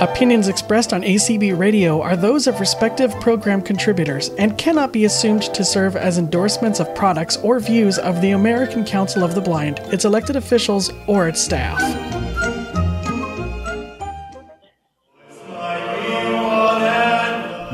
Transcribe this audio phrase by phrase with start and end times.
[0.00, 5.42] Opinions expressed on ACB Radio are those of respective program contributors and cannot be assumed
[5.54, 9.78] to serve as endorsements of products or views of the American Council of the Blind,
[9.92, 11.80] its elected officials, or its staff.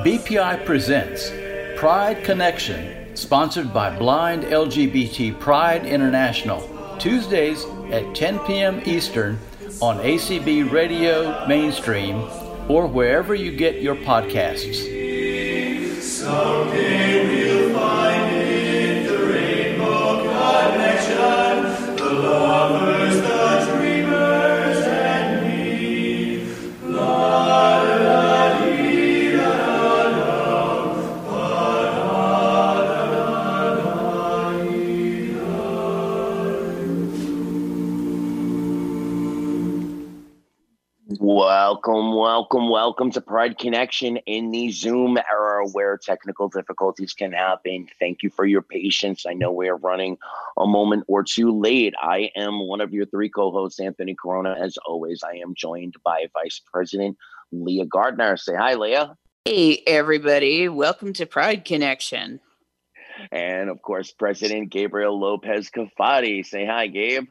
[0.05, 1.31] BPI presents
[1.79, 6.61] Pride Connection, sponsored by Blind LGBT Pride International,
[6.99, 8.81] Tuesdays at 10 p.m.
[8.85, 9.39] Eastern
[9.81, 12.29] on ACB Radio Mainstream
[12.69, 14.77] or wherever you get your podcasts.
[16.01, 17.20] Someday
[41.83, 47.87] Welcome, welcome, welcome to Pride Connection in the Zoom era where technical difficulties can happen.
[47.99, 49.25] Thank you for your patience.
[49.27, 50.19] I know we're running
[50.59, 51.95] a moment or two late.
[51.99, 54.57] I am one of your three co hosts, Anthony Corona.
[54.61, 57.17] As always, I am joined by Vice President
[57.51, 58.37] Leah Gardner.
[58.37, 59.17] Say hi, Leah.
[59.47, 60.69] Hey, everybody.
[60.69, 62.41] Welcome to Pride Connection.
[63.33, 66.45] And of course, President Gabriel Lopez Cafati.
[66.45, 67.29] Say hi, Gabe.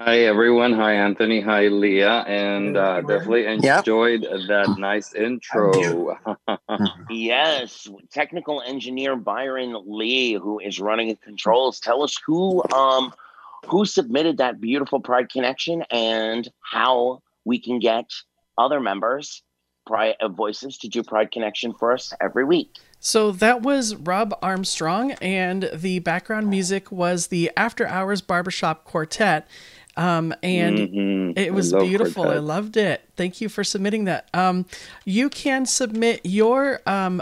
[0.00, 0.72] Hi everyone.
[0.74, 1.40] Hi Anthony.
[1.40, 2.24] Hi Leah.
[2.28, 3.78] And uh, definitely Yep.
[3.80, 6.16] enjoyed that nice intro.
[7.10, 11.80] Yes, technical engineer Byron Lee, who is running controls.
[11.80, 13.12] Tell us who um
[13.66, 18.04] who submitted that beautiful Pride connection and how we can get
[18.56, 19.42] other members
[19.86, 22.76] Pride of Voices to do Pride Connection for us every week.
[23.00, 29.48] So that was Rob Armstrong, and the background music was the After Hours Barbershop Quartet.
[29.98, 31.32] Um, and Mhm.
[31.38, 32.28] it was love beautiful.
[32.28, 33.02] I loved it.
[33.16, 34.28] Thank you for submitting that.
[34.32, 34.64] Um,
[35.04, 37.20] you can submit your um,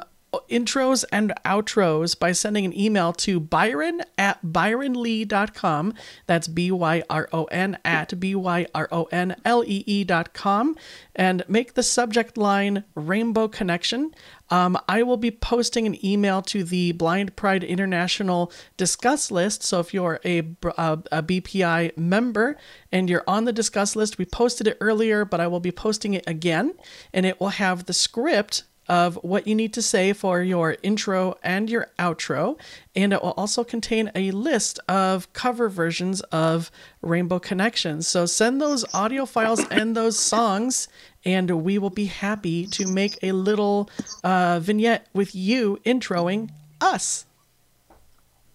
[0.49, 5.95] intros and outros by sending an email to byron at byronlee.com.
[6.27, 10.05] That's B Y R O N at B Y R O N L E E
[10.05, 10.77] dot com.
[11.15, 14.13] And make the subject line Rainbow Connection.
[14.51, 19.63] Um, I will be posting an email to the Blind Pride International discuss list.
[19.63, 20.39] So if you're a,
[20.77, 22.57] a, a BPI member
[22.93, 26.15] and you're on the discuss list, we posted it earlier, but I will be posting
[26.15, 26.75] it again.
[27.13, 31.37] And it will have the script of what you need to say for your intro
[31.43, 32.59] and your outro.
[32.95, 36.71] And it will also contain a list of cover versions of
[37.03, 38.07] Rainbow Connections.
[38.07, 40.89] So send those audio files and those songs,
[41.25, 43.91] and we will be happy to make a little
[44.23, 47.27] uh, vignette with you introing us.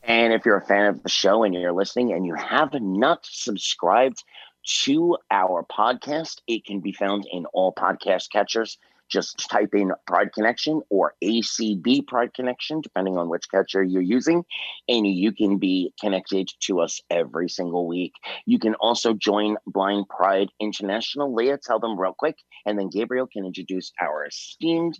[0.03, 3.19] And if you're a fan of the show and you're listening and you have not
[3.23, 4.23] subscribed
[4.83, 8.77] to our podcast, it can be found in all podcast catchers.
[9.11, 14.43] Just type in Pride Connection or ACB Pride Connection, depending on which catcher you're using,
[14.87, 18.13] and you can be connected to us every single week.
[18.45, 21.33] You can also join Blind Pride International.
[21.33, 24.99] Leah, tell them real quick, and then Gabriel can introduce our esteemed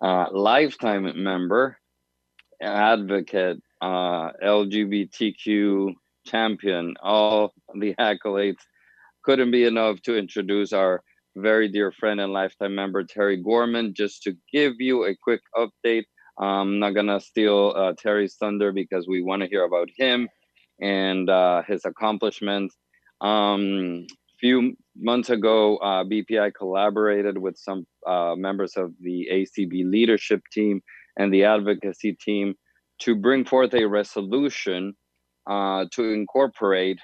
[0.00, 1.78] uh, lifetime member,
[2.62, 5.94] advocate, uh, LGBTQ
[6.26, 8.60] champion, all the accolades.
[9.22, 11.02] Couldn't be enough to introduce our
[11.36, 13.94] very dear friend and lifetime member, Terry Gorman.
[13.94, 16.04] Just to give you a quick update,
[16.38, 20.28] I'm not gonna steal uh, Terry's thunder because we want to hear about him
[20.80, 22.76] and uh, his accomplishments.
[23.20, 24.06] Um,
[24.38, 30.82] few months ago, uh, BPI collaborated with some uh, members of the ACB leadership team
[31.18, 32.54] and the advocacy team
[33.00, 34.94] to bring forth a resolution
[35.46, 36.98] uh, to incorporate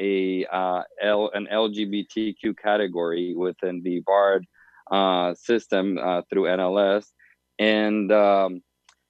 [0.00, 4.46] a uh, L, an LGBTQ category within the BARD
[4.90, 7.06] uh, system uh, through NLS,
[7.58, 8.62] and um,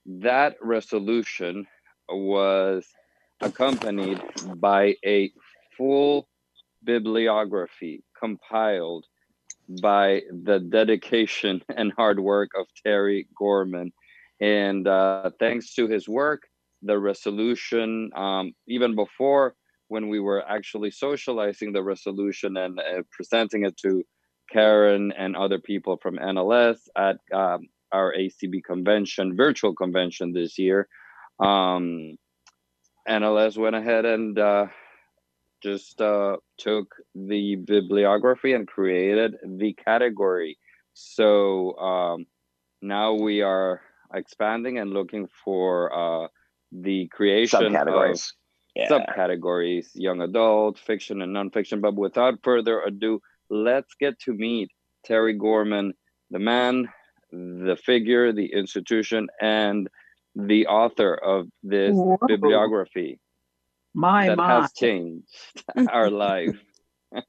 [0.06, 1.66] that resolution
[2.08, 2.86] was
[3.40, 4.20] accompanied
[4.56, 5.30] by a
[5.76, 6.28] full
[6.84, 9.06] bibliography compiled
[9.82, 13.92] by the dedication and hard work of Terry Gorman.
[14.40, 16.42] And uh, thanks to his work,
[16.82, 19.54] the resolution, um, even before
[19.88, 24.02] when we were actually socializing the resolution and uh, presenting it to
[24.50, 30.88] Karen and other people from NLS at um, our ACB convention, virtual convention this year,
[31.40, 32.16] um,
[33.08, 34.66] NLS went ahead and uh,
[35.62, 40.58] just uh, took the bibliography and created the category.
[40.94, 42.26] So um,
[42.82, 43.80] now we are
[44.14, 46.28] expanding and looking for uh,
[46.72, 48.24] the creation Subcategories.
[48.24, 48.32] of
[48.76, 48.88] Yeah.
[48.88, 53.20] subcategories young adult fiction and nonfiction but without further ado
[53.50, 54.70] let's get to meet
[55.04, 55.92] terry gorman
[56.30, 56.88] the man
[57.32, 59.88] the figure the institution and
[60.36, 62.18] the author of this Whoa.
[62.28, 63.18] bibliography
[63.94, 64.62] My, that my.
[64.62, 65.26] has changed
[65.90, 66.56] our life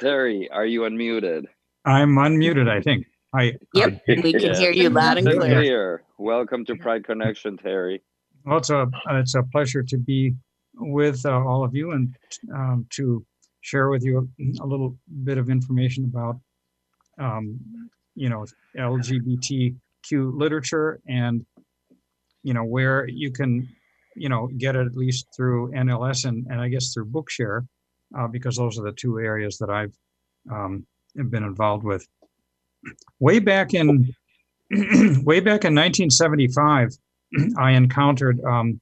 [0.00, 1.44] terry are you unmuted
[1.84, 3.06] I'm unmuted, I think.
[3.34, 4.58] I, Yep, I- we can Yeah.
[4.58, 5.60] hear you loud and clear.
[5.60, 6.02] clear.
[6.18, 8.02] welcome to pride connection terry
[8.44, 10.34] well, it's a, it's a pleasure to be
[10.74, 12.14] with uh, all of you and
[12.54, 13.24] um, to
[13.60, 16.38] share with you a, a little bit of information about,
[17.20, 17.58] um,
[18.14, 18.46] you know,
[18.78, 19.74] LGBTQ
[20.12, 21.44] literature and,
[22.42, 23.68] you know, where you can,
[24.18, 27.66] you know, get it at least through NLS and, and I guess through Bookshare,
[28.18, 29.94] uh, because those are the two areas that I've
[30.50, 32.06] um, been involved with.
[33.18, 34.14] Way back in,
[34.70, 36.90] way back in 1975,
[37.58, 38.80] I encountered um,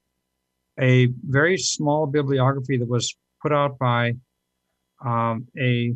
[0.78, 4.14] a very small bibliography that was put out by
[5.04, 5.94] um, a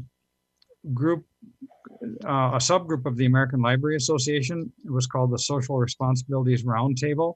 [0.95, 1.25] group,
[2.25, 4.73] uh, a subgroup of the American Library Association.
[4.85, 7.35] It was called the Social Responsibilities Roundtable.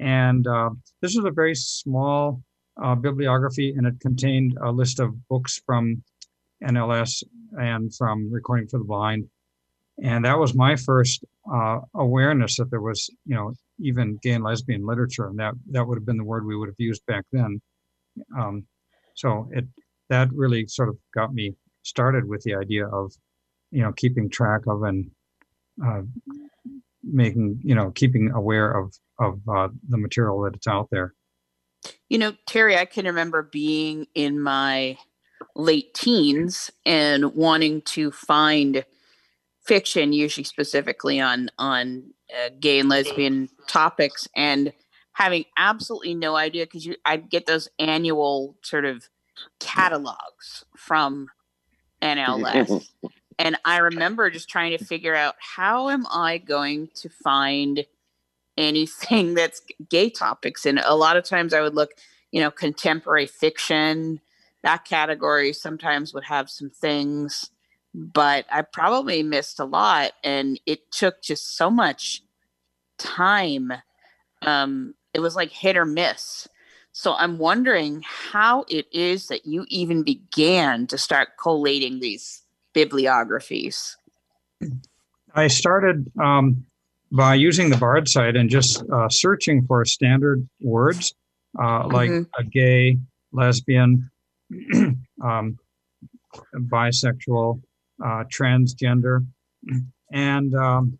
[0.00, 0.70] And uh,
[1.02, 2.42] this was a very small
[2.82, 6.02] uh, bibliography, and it contained a list of books from
[6.62, 7.22] NLS
[7.58, 9.28] and from Recording for the Blind.
[10.02, 14.44] And that was my first uh, awareness that there was, you know, even gay and
[14.44, 17.24] lesbian literature, and that that would have been the word we would have used back
[17.32, 17.60] then.
[18.38, 18.66] Um,
[19.14, 19.64] so it
[20.08, 23.12] that really sort of got me started with the idea of,
[23.70, 25.10] you know, keeping track of and
[25.84, 26.02] uh,
[27.02, 31.14] making, you know, keeping aware of of uh, the material that it's out there.
[32.08, 34.98] You know, Terry, I can remember being in my
[35.54, 38.84] late teens and wanting to find
[39.64, 44.72] fiction, usually specifically on on uh, gay and lesbian topics, and
[45.12, 49.08] having absolutely no idea because you I'd get those annual sort of
[49.60, 51.28] catalogs from
[52.02, 52.88] NLS.
[53.38, 57.84] and I remember just trying to figure out how am I going to find
[58.58, 61.92] anything that's gay topics and a lot of times I would look,
[62.32, 64.20] you know, contemporary fiction,
[64.62, 67.50] that category sometimes would have some things,
[67.94, 72.22] but I probably missed a lot and it took just so much
[72.98, 73.72] time.
[74.42, 76.46] Um it was like hit or miss.
[76.92, 82.42] So I'm wondering how it is that you even began to start collating these
[82.74, 83.96] bibliographies.
[85.34, 86.66] I started um,
[87.10, 91.14] by using the Bard site and just uh, searching for standard words
[91.58, 92.26] uh, like Mhm.
[92.38, 92.98] a gay,
[93.32, 94.10] lesbian,
[95.24, 95.58] um,
[96.54, 97.60] bisexual,
[98.04, 99.26] uh, transgender,
[100.12, 100.98] and um,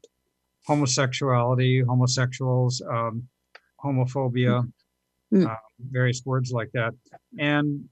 [0.67, 3.29] homosexuality, homosexuals, um,
[3.85, 4.71] homophobia,
[5.33, 5.45] Mm.
[5.47, 6.95] uh, various words like that.
[7.39, 7.87] And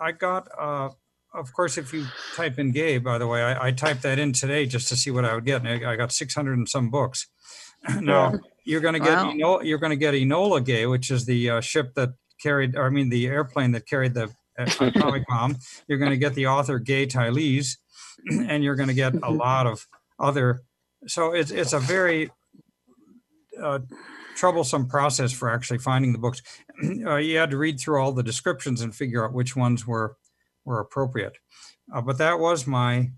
[0.00, 0.90] I got, uh,
[1.34, 4.32] of course, if you type in gay, by the way, I, I typed that in
[4.32, 6.90] today just to see what I would get, and I I got 600 and some
[6.90, 7.26] books.
[8.00, 9.30] now you're going to get Wow.
[9.30, 12.10] Eno- you're going to get Enola Gay, which is the uh, ship that
[12.40, 15.56] carried, or I mean, the airplane that carried the uh, atomic bomb.
[15.86, 17.76] You're going to get the author Gay Talese,
[18.30, 19.86] and you're going to get a lot of
[20.18, 20.62] other.
[21.06, 22.30] So it's it's a very
[23.60, 23.80] uh,
[24.36, 26.42] troublesome process for actually finding the books.
[27.06, 30.16] Uh, you had to read through all the descriptions and figure out which ones were
[30.64, 31.38] were appropriate.
[31.94, 33.10] Uh, but that was my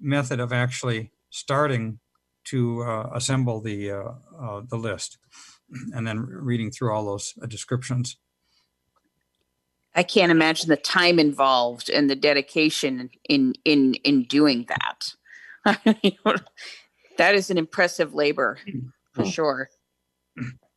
[0.00, 1.98] method of actually starting
[2.44, 5.18] to uh, assemble the uh, uh, the list,
[5.92, 8.16] and then reading through all those uh, descriptions.
[9.94, 15.14] I can't imagine the time involved and the dedication in in in doing that.
[17.18, 18.58] that is an impressive labor
[19.12, 19.68] for sure.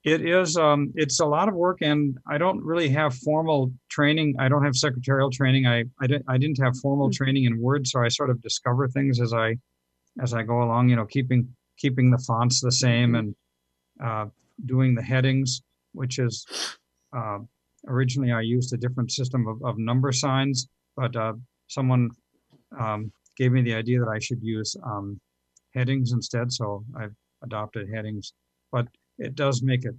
[0.04, 4.36] It is um, it's a lot of work, and I don't really have formal training.
[4.38, 5.66] I don't have secretarial training.
[5.66, 8.88] I I, didn't I didn't have formal training in Word, so I sort of discover
[8.90, 9.56] things as I
[10.22, 10.90] as I go along.
[10.90, 13.36] You know, keeping keeping the fonts the same and
[14.04, 14.26] uh,
[14.66, 15.62] doing the headings,
[15.94, 16.46] which is
[17.16, 17.40] uh,
[17.88, 20.68] originally I used a different system of, of number signs,
[20.98, 21.34] but uh,
[21.68, 22.10] someone
[22.78, 25.20] um, gave me the idea that I should use um,
[25.74, 26.52] headings instead.
[26.52, 28.34] So I've adopted headings,
[28.72, 29.96] but it does make it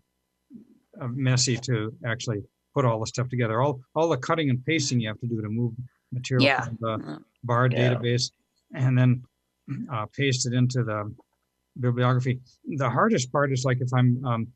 [1.00, 2.42] uh, messy to actually
[2.74, 3.60] put all the stuff together.
[3.62, 5.72] All all the cutting and pasting you have to do to move
[6.12, 6.64] material Yeah.
[6.64, 7.94] from the BARD Yeah.
[7.94, 8.30] database
[8.74, 9.22] and then
[9.92, 11.12] uh, paste it into the
[11.80, 12.40] bibliography.
[12.76, 14.46] The hardest part is like if I'm, um,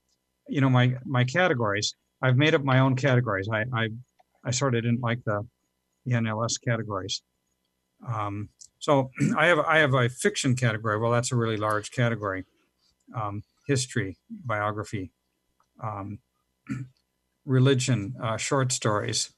[0.48, 1.94] you know, my my categories.
[2.20, 3.48] I've made up my own categories.
[3.52, 3.88] I I,
[4.44, 5.46] I sort of didn't like the
[6.04, 7.22] the NLS categories.
[8.06, 8.48] Um,
[8.78, 10.98] so I have I have a fiction category.
[10.98, 12.44] Well, that's a really large category.
[13.14, 15.12] Um, history, biography,
[15.80, 16.18] um,
[17.44, 19.30] religion, uh, short stories.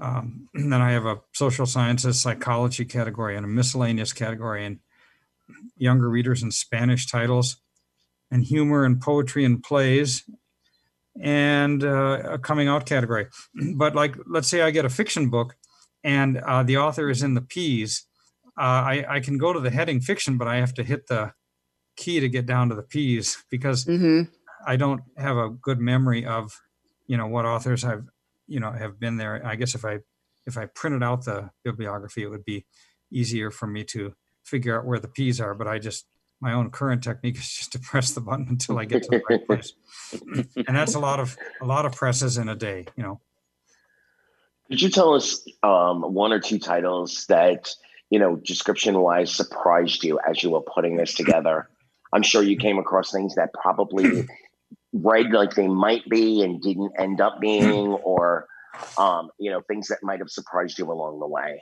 [0.00, 4.80] Um, then I have a social sciences, psychology category, and a miscellaneous category, and
[5.76, 7.58] younger readers and Spanish titles,
[8.30, 10.24] and humor and poetry and plays,
[11.20, 13.26] and uh, a coming out category.
[13.76, 15.56] But like, let's say I get a fiction book,
[16.02, 18.06] and uh, the author is in the P's.
[18.56, 21.32] Uh, I, I can go to the heading fiction, but I have to hit the
[21.96, 24.22] key to get down to the P's because hmm
[24.66, 26.58] I don't have a good memory of,
[27.06, 28.04] you know, what authors I've,
[28.46, 29.44] you know, have been there.
[29.44, 29.98] I guess if I
[30.46, 32.64] if I printed out the bibliography, it would be
[33.10, 35.54] easier for me to figure out where the P's are.
[35.54, 36.06] But I just
[36.40, 39.22] my own current technique is just to press the button until I get to the
[39.28, 39.74] right place,
[40.66, 42.86] and that's a lot of a lot of presses in a day.
[42.96, 43.20] You know,
[44.68, 47.70] Could you tell us um, one or two titles that,
[48.10, 51.68] you know, description wise surprised you as you were putting this together?
[52.14, 54.26] I'm sure you came across things that probably
[54.92, 58.46] read like they might be and didn't end up being, or,
[58.96, 61.60] um, you know, things that might have surprised you along the way.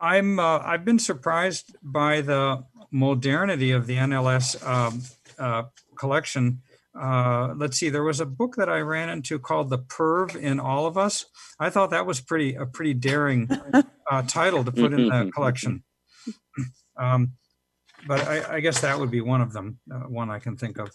[0.00, 5.02] I'm uh, I've been surprised by the modernity of the NLS um,
[5.38, 5.64] uh,
[5.96, 6.62] collection.
[6.98, 10.60] Uh, let's see, there was a book that I ran into called "The Perv in
[10.60, 11.26] All of Us."
[11.58, 13.48] I thought that was pretty a pretty daring
[14.10, 15.84] uh, title to put in the collection.
[16.96, 17.32] Um,
[18.06, 20.78] but I, I guess that would be one of them, uh, one I can think
[20.78, 20.90] of.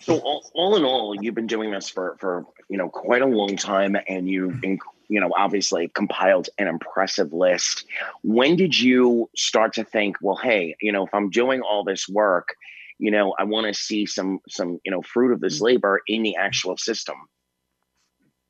[0.00, 3.26] So all, all in all, you've been doing this for for you know quite a
[3.26, 7.86] long time, and you inc- you know obviously compiled an impressive list.
[8.22, 12.08] When did you start to think, well, hey, you know, if I'm doing all this
[12.08, 12.54] work,
[12.98, 16.22] you know, I want to see some some you know fruit of this labor in
[16.22, 17.16] the actual system.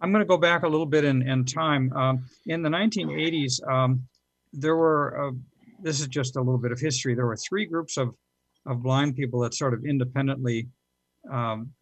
[0.00, 1.93] I'm going to go back a little bit in, in time.
[1.95, 4.07] Um, in the 1980s, um,
[4.53, 5.33] there were, uh,
[5.83, 7.14] this is just a little bit of history.
[7.14, 8.14] There were three groups of,
[8.66, 10.68] of blind people that sort of independently
[11.30, 11.73] um,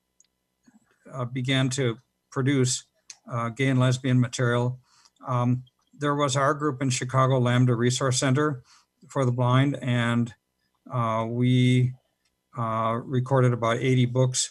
[1.12, 1.98] uh, began to
[2.30, 2.84] produce
[3.30, 4.78] uh, gay and lesbian material.
[5.26, 5.64] Um,
[5.96, 8.62] there was our group in Chicago, Lambda Resource Center
[9.08, 10.34] for the Blind, and
[10.92, 11.94] uh, we
[12.58, 14.50] uh, recorded about 80 books.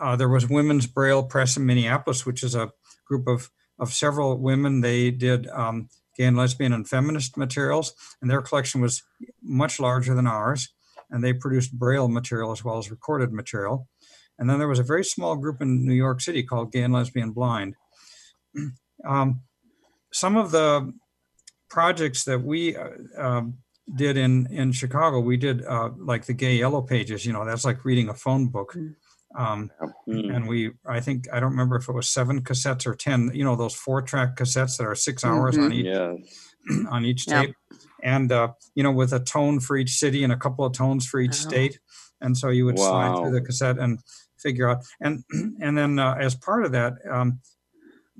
[0.00, 2.72] Uh, there was Women's Braille Press in Minneapolis, which is a
[3.06, 4.80] group of, of several women.
[4.80, 9.02] They did um, gay and lesbian and feminist materials, and their collection was
[9.42, 10.72] much larger than ours.
[11.10, 13.88] And they produced Braille material as well as recorded material.
[14.38, 16.92] And then there was a very small group in New York City called Gay and
[16.92, 17.74] Lesbian Blind.
[19.04, 19.42] Um,
[20.14, 20.94] some of the
[21.68, 23.58] projects that we uh, um,
[23.94, 27.26] did in in Chicago, we did uh, like the Gay Yellow Pages.
[27.26, 28.74] You know, that's like reading a phone book.
[29.34, 29.70] Um,
[30.06, 30.36] Mm.
[30.36, 33.30] and we, I think, I don't remember if it was seven cassettes or ten.
[33.32, 36.16] You know, those four track cassettes that are six hours on each Yeah.
[36.90, 37.46] on each Yep.
[37.46, 37.56] tape,
[38.02, 41.06] and uh, you know, with a tone for each city and a couple of tones
[41.06, 41.36] for each Wow.
[41.36, 41.80] state.
[42.20, 43.98] And so you would slide through the cassette and
[44.38, 45.24] figure out, and
[45.60, 47.40] and then uh, as part of that, um,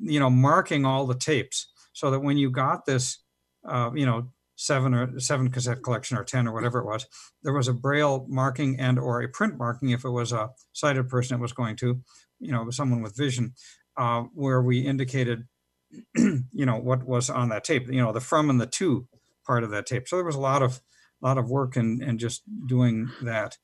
[0.00, 3.23] you know, marking all the tapes so that when you got this,
[3.68, 7.06] uh, you know, seven or seven cassette collection or ten or whatever it was,
[7.42, 11.08] there was a braille marking and or a print marking if it was a sighted
[11.08, 12.00] person it was going to,
[12.38, 13.54] you know, someone with vision,
[13.96, 15.46] uh, where we indicated,
[16.16, 19.06] you know, what was on that tape, you know, the from and the to
[19.46, 20.08] part of that tape.
[20.08, 20.80] So there was a lot of
[21.20, 23.56] lot of work in in just doing that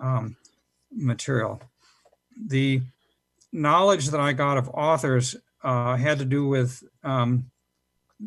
[0.00, 0.36] um,
[0.92, 1.60] material.
[2.46, 2.82] The
[3.52, 7.50] knowledge that I got of authors uh, had to do with um,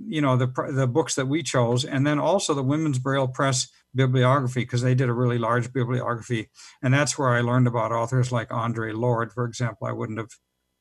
[0.08, 3.68] you know the the books that we chose, and then also the Women's Braille Press
[3.96, 6.50] bibliography because they did a really large bibliography,
[6.82, 9.88] and that's where I learned about authors like Andre Lorde, for example.
[9.88, 10.32] I wouldn't have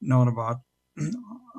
[0.00, 0.58] known about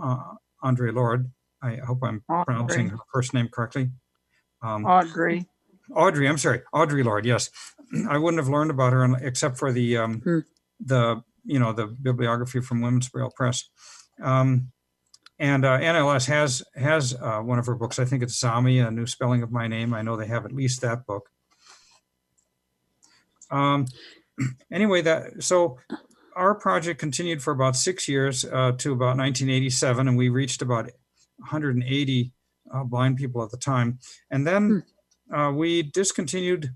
[0.02, 0.18] uh,
[0.62, 1.32] Andre Lorde.
[1.62, 3.92] I hope I'm pronouncing her first name correctly.
[4.62, 5.46] Um, Audre.
[5.92, 7.26] Audre, I'm sorry, Audre Lorde.
[7.26, 7.50] Yes,
[8.10, 10.40] I wouldn't have learned about her except for the um, Hmm.
[10.80, 13.70] the you know the bibliography from Women's Braille Press.
[14.22, 14.72] Um,
[15.40, 18.00] and uh, NLS has has uh, one of her books.
[18.00, 19.94] I think it's Zami, a new spelling of my name.
[19.94, 21.30] I know they have at least that book.
[23.50, 23.86] Um,
[24.72, 25.78] anyway, that so
[26.36, 30.86] our project continued for about six years uh, to about 1987, and we reached about
[31.38, 32.32] 180
[32.74, 34.00] uh, blind people at the time.
[34.32, 34.84] And then
[35.34, 36.74] uh, we discontinued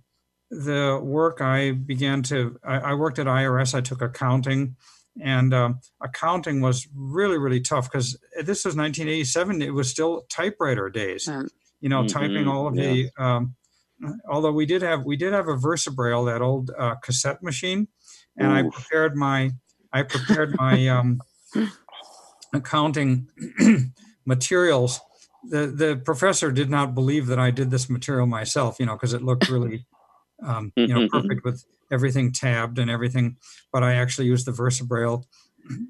[0.50, 1.42] the work.
[1.42, 4.76] I began to, I, I worked at IRS, I took accounting,
[5.22, 9.62] and um, accounting was really, really tough because this was 1987.
[9.62, 11.28] It was still typewriter days,
[11.82, 13.56] you know, Mhm, typing all of the, um,
[14.30, 17.88] although we did have, we did have a VersaBraille, that old uh, cassette machine.
[18.38, 19.52] And I prepared my,
[19.92, 21.20] I prepared my um,
[22.54, 23.28] accounting
[24.26, 25.00] materials.
[25.50, 29.14] The, the professor did not believe that I did this material myself, you know, because
[29.14, 29.86] it looked really,
[30.44, 33.38] um, you know, perfect with everything tabbed and everything.
[33.72, 35.24] But I actually used the VersaBraille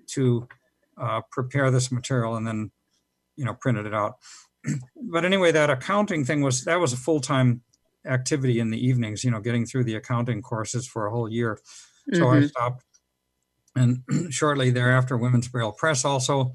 [0.07, 0.47] to
[0.99, 2.71] uh, prepare this material and then,
[3.35, 4.15] you know, printed it out.
[5.09, 7.61] But anyway, that accounting thing was, that was a full-time
[8.05, 11.59] activity in the evenings, you know, getting through the accounting courses for a whole year.
[12.13, 12.49] So I Mhm.
[12.49, 12.83] stopped.
[13.75, 16.53] And shortly thereafter, Women's Braille Press also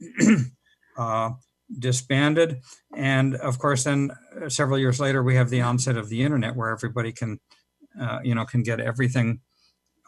[0.98, 1.30] uh,
[1.78, 2.60] disbanded.
[2.94, 4.10] And of course, then
[4.40, 7.38] uh, several years later, we have the onset of the internet where everybody can,
[7.98, 9.40] uh, you know, can get everything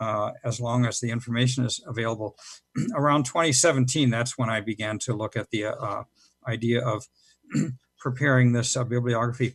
[0.00, 2.36] uh, as long as the information is available.
[2.94, 6.02] Around 2017, that's when I began to look at the uh,
[6.46, 7.06] idea of
[7.98, 9.54] preparing this uh, bibliography.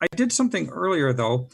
[0.00, 1.48] I did something earlier, though.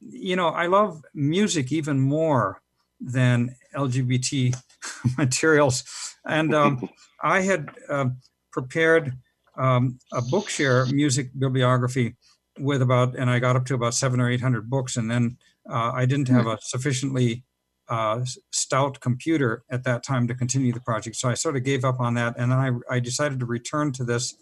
[0.00, 2.60] You know, I love music even more
[3.00, 4.54] than LGBT
[5.18, 5.84] materials.
[6.26, 6.88] And um,
[7.22, 8.06] I had uh,
[8.52, 9.12] prepared
[9.56, 12.16] um, a Bookshare music bibliography
[12.58, 14.96] with about, and I got up to about seven or 800 books.
[14.96, 15.38] And then
[15.70, 17.44] uh, I didn't have a sufficiently
[17.88, 21.16] uh, stout computer at that time to continue the project.
[21.16, 22.34] So I sort of gave up on that.
[22.36, 24.34] And then I, I decided to return to this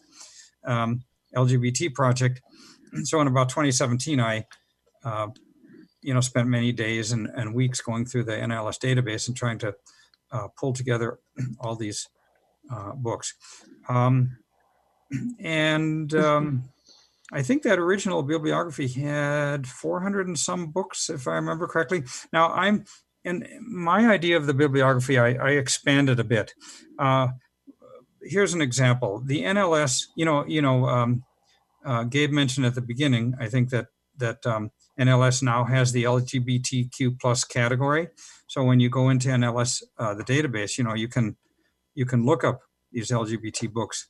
[0.64, 1.02] um,
[1.36, 2.40] LGBT project.
[3.04, 4.46] So in about 2017, I
[5.04, 5.28] uh,
[6.04, 9.58] you know, spent many days and, and weeks going through the NLS database and trying
[9.58, 9.74] to
[10.30, 11.18] uh, pull together
[11.60, 12.08] all these
[12.70, 13.34] uh, books.
[13.88, 14.36] Um,
[15.40, 16.64] and um,
[17.32, 22.04] I think that original bibliography had 400 and some books, if I remember correctly.
[22.32, 22.84] Now, I'm,
[23.24, 26.52] and my idea of the bibliography, I, I expanded a bit.
[26.98, 27.28] Uh,
[28.22, 29.22] here's an example.
[29.24, 31.24] The NLS, you know, you know, um,
[31.84, 33.86] uh, Gabe mentioned at the beginning, I think that
[34.18, 38.08] that um, NLS now has the LGBTQ plus category.
[38.46, 41.36] So when you go into NLS, uh, the database, you know, you can
[41.94, 42.60] you can look up
[42.92, 44.08] these LGBT books,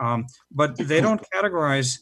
[0.00, 1.98] um, but they don't categorize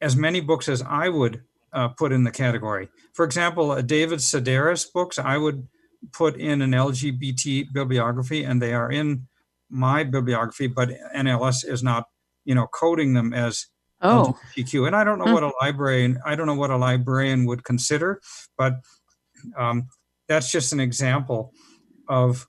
[0.00, 2.88] as many books as I would uh, put in the category.
[3.12, 5.68] For example, uh, David Sedaris books, I would
[6.12, 9.26] put in an LGBT bibliography, and they are in
[9.68, 12.06] my bibliography, but NLS is not,
[12.44, 13.66] you know, coding them as
[14.02, 14.86] Oh, LGBTQ.
[14.86, 15.32] And I don't know Hmm.
[15.34, 18.20] what a librarian, I don't know what a librarian would consider,
[18.56, 18.80] but
[19.56, 19.88] um,
[20.26, 21.52] that's just an example
[22.08, 22.48] of,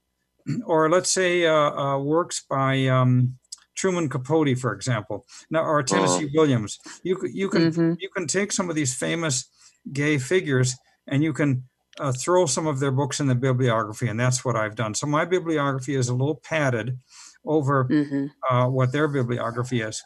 [0.65, 3.37] or let's say uh, uh, works by um,
[3.81, 6.79] Truman Capote, for example, now or Tennessee Williams.
[7.01, 7.97] You you can Mhm.
[7.99, 9.49] you can take some of these famous
[9.91, 10.75] gay figures
[11.07, 11.63] and you can
[11.99, 14.93] uh, throw some of their books in the bibliography, and that's what I've done.
[14.93, 16.97] So my bibliography is a little padded
[17.43, 18.29] over Mhm.
[18.49, 20.03] uh, what their bibliography is.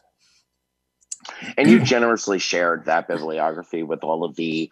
[1.58, 4.72] And you generously shared that bibliography with all of the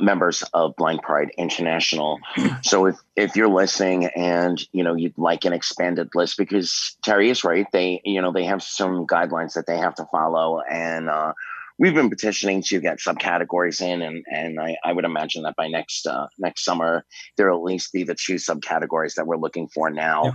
[0.00, 2.18] members of Blind Pride International.
[2.62, 7.30] So if if you're listening and you know you'd like an expanded list, because Terry
[7.30, 11.08] is right, they you know they have some guidelines that they have to follow, and
[11.08, 11.32] uh,
[11.78, 15.68] we've been petitioning to get subcategories in, and and I, I would imagine that by
[15.68, 17.04] next uh, next summer
[17.36, 20.24] there'll at least be the two subcategories that we're looking for now.
[20.24, 20.32] Yeah.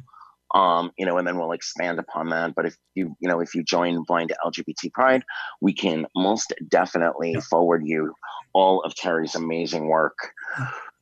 [0.53, 2.53] Um, you know, and then we'll expand upon that.
[2.55, 5.23] But if you, you know, if you join Blind LGBT Pride,
[5.61, 8.13] we can most definitely forward you
[8.53, 10.17] all of Terry's amazing work.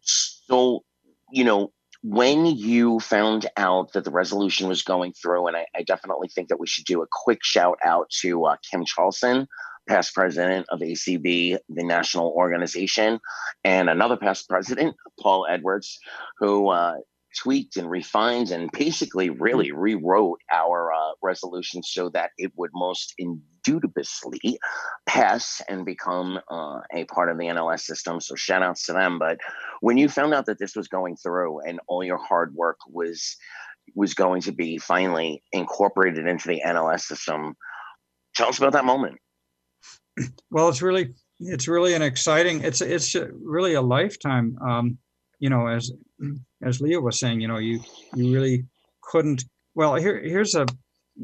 [0.02, 0.84] So,
[1.32, 1.72] you know,
[2.04, 6.50] when you found out that the resolution was going through, and I, I definitely think
[6.50, 9.48] that we should do a quick shout out to uh, Kim Charlson,
[9.88, 13.20] past president of ACB, the national organization,
[13.64, 16.00] and another past president, Paul Edwards,
[16.40, 16.96] who uh,
[17.38, 23.14] tweaked and refined and basically really rewrote our uh, resolution so that it would most
[23.18, 24.60] indubitably
[25.06, 28.20] pass and become uh, a part of the NLS system.
[28.20, 29.20] So shout outs to them.
[29.20, 29.40] But
[29.82, 33.36] when you found out that this was going through and all your hard work was
[33.96, 37.56] was going to be finally incorporated into the NLS system,
[38.36, 39.18] tell us about that moment.
[40.50, 44.58] Well, it's really, it's really an exciting, it's, it's really a lifetime.
[44.66, 44.98] Um,
[45.42, 45.92] you know, as,
[46.64, 47.82] as Leah was saying, you know, you,
[48.16, 48.64] you really
[49.02, 49.44] couldn't,
[49.76, 50.66] well, here, here's a,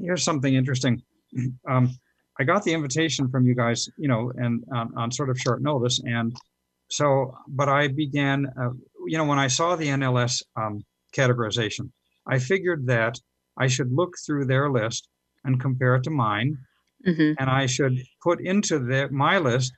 [0.01, 1.01] here's something interesting.
[1.69, 1.86] Um,
[2.39, 5.62] I got the invitation from you guys, you know, and on, on sort of short
[5.62, 5.99] notice.
[6.06, 6.36] And
[6.89, 8.69] so, but I began, uh,
[9.08, 10.84] you know, when I saw the NLS um,
[11.15, 11.89] categorization,
[12.27, 13.19] I figured that
[13.58, 15.10] I should look through their list
[15.45, 16.58] and compare it to mine,
[17.06, 17.36] Mhm.
[17.39, 19.73] and I should put into the, my list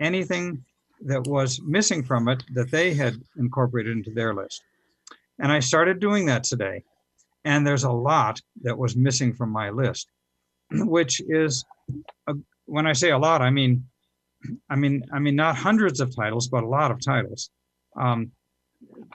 [0.00, 0.64] anything
[1.02, 4.62] that was missing from it that they had incorporated into their list.
[5.38, 6.82] And I started doing that today.
[7.44, 10.08] And there's a lot that was missing from my list,
[10.70, 11.64] which is
[12.26, 12.34] a,
[12.66, 13.84] when I say a lot, I mean,
[14.70, 17.50] I mean, I mean, not hundreds of titles, but a lot of titles.
[17.96, 18.32] Um,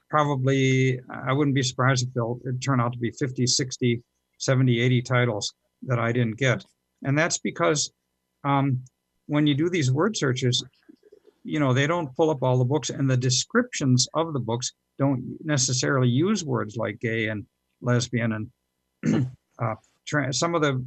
[0.09, 4.01] probably, I wouldn't be surprised if they'll it'd turn out to be 50, 60,
[4.37, 6.63] 70, 80 titles that I didn't get.
[7.03, 7.91] And that's because
[8.43, 8.83] um,
[9.27, 10.63] when you do these word searches,
[11.43, 14.73] you know, they don't pull up all the books and the descriptions of the books
[14.97, 17.45] don't necessarily use words like gay and
[17.81, 18.33] lesbian
[19.03, 19.27] and
[19.61, 19.75] uh,
[20.05, 20.83] tra- some of the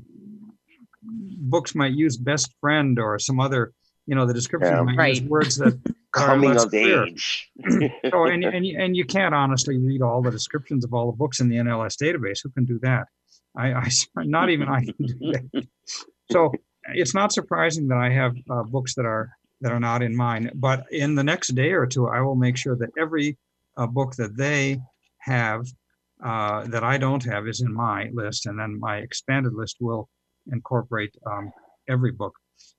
[1.02, 3.72] books might use best friend or some other,
[4.06, 4.82] you know, the description Yeah.
[4.82, 5.78] might use words that
[6.16, 7.06] are Coming less of clear.
[7.06, 7.50] age.
[8.10, 11.16] So, and, and, you- and you can't honestly read all the descriptions of all the
[11.16, 12.40] books in the NLS database.
[12.42, 13.06] Who can do that?
[13.56, 15.66] I, I not even I can do that.
[16.30, 16.50] So
[16.94, 19.30] it's not surprising that I have uh, books that are
[19.62, 20.50] that are not in mine.
[20.54, 23.38] But in the next day or two, I will make sure that every
[23.76, 24.80] uh, book that they
[25.20, 25.66] have
[26.22, 30.08] uh, that I don't have is in my list, and then my expanded list will
[30.52, 31.52] incorporate um,
[31.88, 32.34] every book.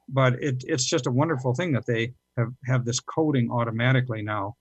[0.08, 4.56] But it, it's just a wonderful thing that they have have this coding automatically now.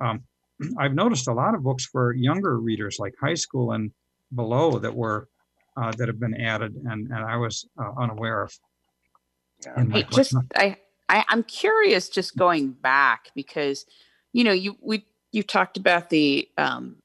[0.00, 0.22] Um,
[0.78, 3.90] I've noticed a lot of books for younger readers, like high school and
[4.34, 5.28] below, that were
[5.76, 8.52] uh, that have been added, and and I was uh, unaware of.
[9.64, 9.80] Yeah.
[9.80, 10.36] in Hey, just.
[10.54, 10.76] I,
[11.08, 13.86] I I'm curious just going back because
[14.32, 16.96] you know you we you talked about the um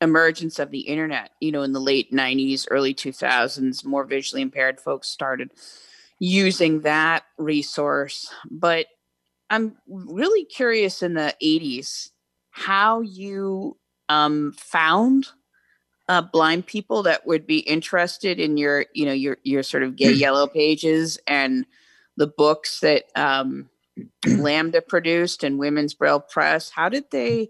[0.00, 4.80] emergence of the internet you know in the late 90s early 2000s more visually impaired
[4.80, 5.50] folks started
[6.20, 8.32] using that resource.
[8.50, 8.86] But
[9.50, 12.10] i'm really curious in the 80s
[12.50, 13.76] how you
[14.08, 15.26] um found
[16.08, 19.96] uh, blind people that would be interested in your you know your your sort of
[19.96, 21.66] gay yellow pages and
[22.18, 23.70] the books that um,
[24.26, 26.68] Lambda produced and Women's Braille Press.
[26.68, 27.48] How did they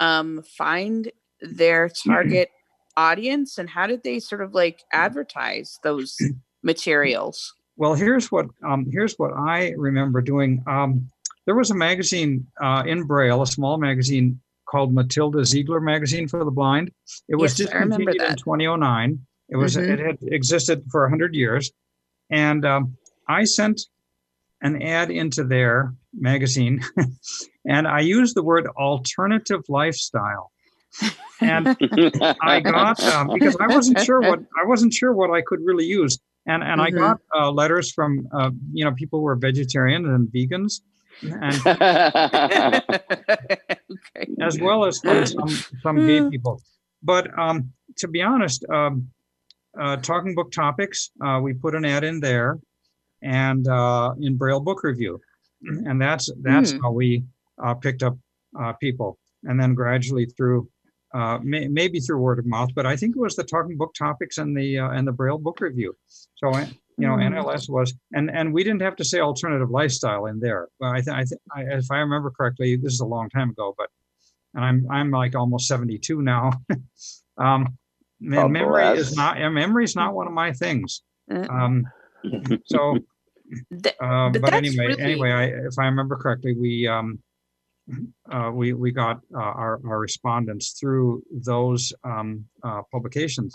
[0.00, 2.50] um, find their target
[2.96, 6.18] audience, and how did they sort of like advertise those
[6.62, 7.54] materials?
[7.76, 10.62] Well, here's what um, here's what I remember doing.
[10.66, 11.08] Um,
[11.46, 16.44] there was a magazine uh, in Braille, a small magazine called Matilda Ziegler Magazine for
[16.44, 16.92] the Blind.
[17.28, 19.26] It was Yes, I remember discontinued in 2009.
[19.48, 19.88] It was Mhm.
[19.88, 21.72] it had existed for 100 years,
[22.28, 22.96] and um,
[23.28, 23.80] I sent
[24.62, 26.80] an ad into their magazine,
[27.66, 30.52] and I used the word alternative lifestyle.
[31.40, 31.68] And
[32.42, 35.86] I got um, because I wasn't sure what I wasn't sure what I could really
[35.86, 36.98] use, and and I Mhm.
[36.98, 40.82] got uh, letters from uh, you know people who were vegetarian and vegans,
[41.22, 41.60] and
[43.92, 44.26] okay.
[44.40, 45.48] as well as from some
[45.82, 46.30] some gay Mm.
[46.30, 46.60] people.
[47.02, 49.08] But um, to be honest, um,
[49.80, 52.58] uh, talking book topics, uh, we put an ad in there,
[53.22, 55.20] and uh, in Braille Book Review,
[55.62, 56.78] and that's that's Hmm.
[56.82, 57.24] how we
[57.62, 58.16] uh, picked up
[58.58, 60.68] uh, people, and then gradually through.
[61.12, 63.92] Uh, may, maybe through word of mouth, but I think it was the talking book
[63.98, 65.96] topics and the uh, and the Braille book review.
[66.36, 67.34] So you know, Hmm.
[67.34, 70.68] NLS was, and and we didn't have to say alternative lifestyle in there.
[70.78, 73.74] Well, I think I think if I remember correctly, this is a long time ago,
[73.76, 73.88] but
[74.54, 76.52] and I'm I'm like almost 72 now.
[77.38, 77.76] um,
[78.20, 81.02] memory is not memory is not one of my things.
[81.28, 81.84] Uh, Um,
[82.64, 82.98] so,
[83.82, 87.18] th- uh, But but anyway, really- anyway, I, if I remember correctly, we um,
[88.30, 93.54] uh, we we got uh, our our respondents through those um, uh, publications.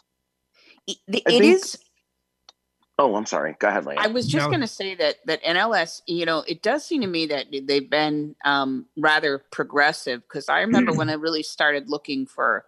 [0.88, 1.78] it it think- is
[2.98, 3.58] Oh, I'm sorry.
[3.60, 3.98] Go ahead, Leah.
[4.00, 4.50] I was just No.
[4.50, 7.90] going to say that that NLS, you know, it does seem to me that they've
[7.90, 12.64] been um, rather progressive because I remember when I really started looking for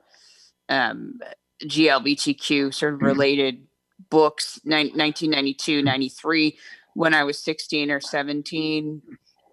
[0.67, 1.21] um,
[1.63, 3.66] GLBTQ sort of related
[4.09, 6.57] books, nine- 1992, 93,
[6.93, 9.01] when I was 16 or 17.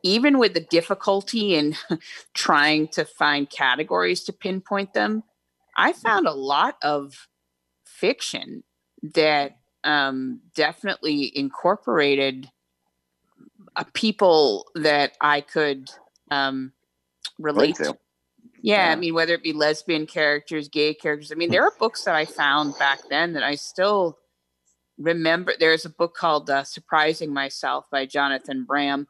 [0.02, 1.76] Even with the difficulty in
[2.35, 5.22] trying to find categories to pinpoint them,
[5.76, 7.28] I found a lot of
[7.85, 8.62] fiction
[9.14, 12.50] that um, definitely incorporated
[13.76, 15.90] a people that I could
[16.30, 16.72] um,
[17.38, 17.85] relate to.
[17.85, 17.98] to.
[18.62, 21.30] Yeah, I mean, whether it be lesbian characters, gay characters.
[21.30, 24.18] I mean, there are books that I found back then that I still
[24.98, 25.54] remember.
[25.59, 29.07] There's a book called uh, Surprising Myself by Jonathan Bram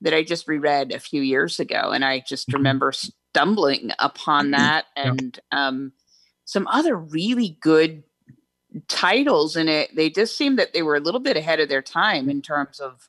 [0.00, 1.90] that I just reread a few years ago.
[1.92, 2.54] And I just Mhm.
[2.54, 5.12] remember stumbling upon that Yeah.
[5.12, 5.92] and um,
[6.44, 8.02] some other really good
[8.88, 9.94] titles in it.
[9.94, 12.78] They just seemed that they were a little bit ahead of their time in terms
[12.80, 13.08] of,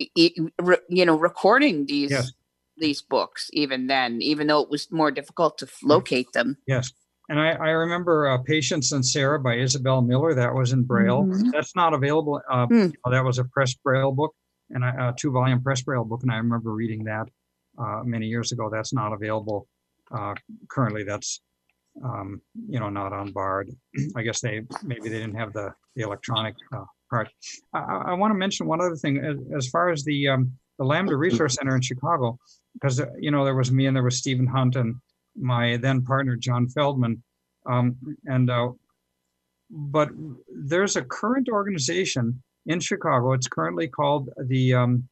[0.00, 2.32] i- i- re- you know, recording these Yes.
[2.78, 6.56] these books even then, even though it was more difficult to f- locate them.
[6.66, 6.90] Yes,
[7.32, 10.34] and I, I remember uh, Patience and Sarah by Isabel Miller.
[10.34, 11.24] That was in Braille.
[11.24, 11.50] Mhm.
[11.50, 12.42] That's not available.
[12.50, 14.34] Uh, know, that was a press Braille book
[14.68, 16.22] and a, a two volume press Braille book.
[16.22, 17.26] And I remember reading that
[17.78, 18.68] uh, many years ago.
[18.70, 19.66] That's not available
[20.14, 20.34] uh,
[20.68, 21.04] currently.
[21.04, 21.40] That's,
[22.04, 23.70] um, you know, not on Bard.
[24.14, 27.30] I guess they, maybe they didn't have the, the electronic uh, part.
[27.72, 30.84] I, I want to mention one other thing as, as far as the, um, the
[30.84, 32.38] Lambda Resource Center in Chicago,
[32.74, 34.96] because, uh, you know, there was me and there was Stephen Hunt and
[35.36, 37.22] my then partner, John Feldman.
[37.66, 38.70] Um, and, uh,
[39.70, 40.10] but
[40.54, 43.32] there's a current organization in Chicago.
[43.32, 45.08] It's currently called the, um,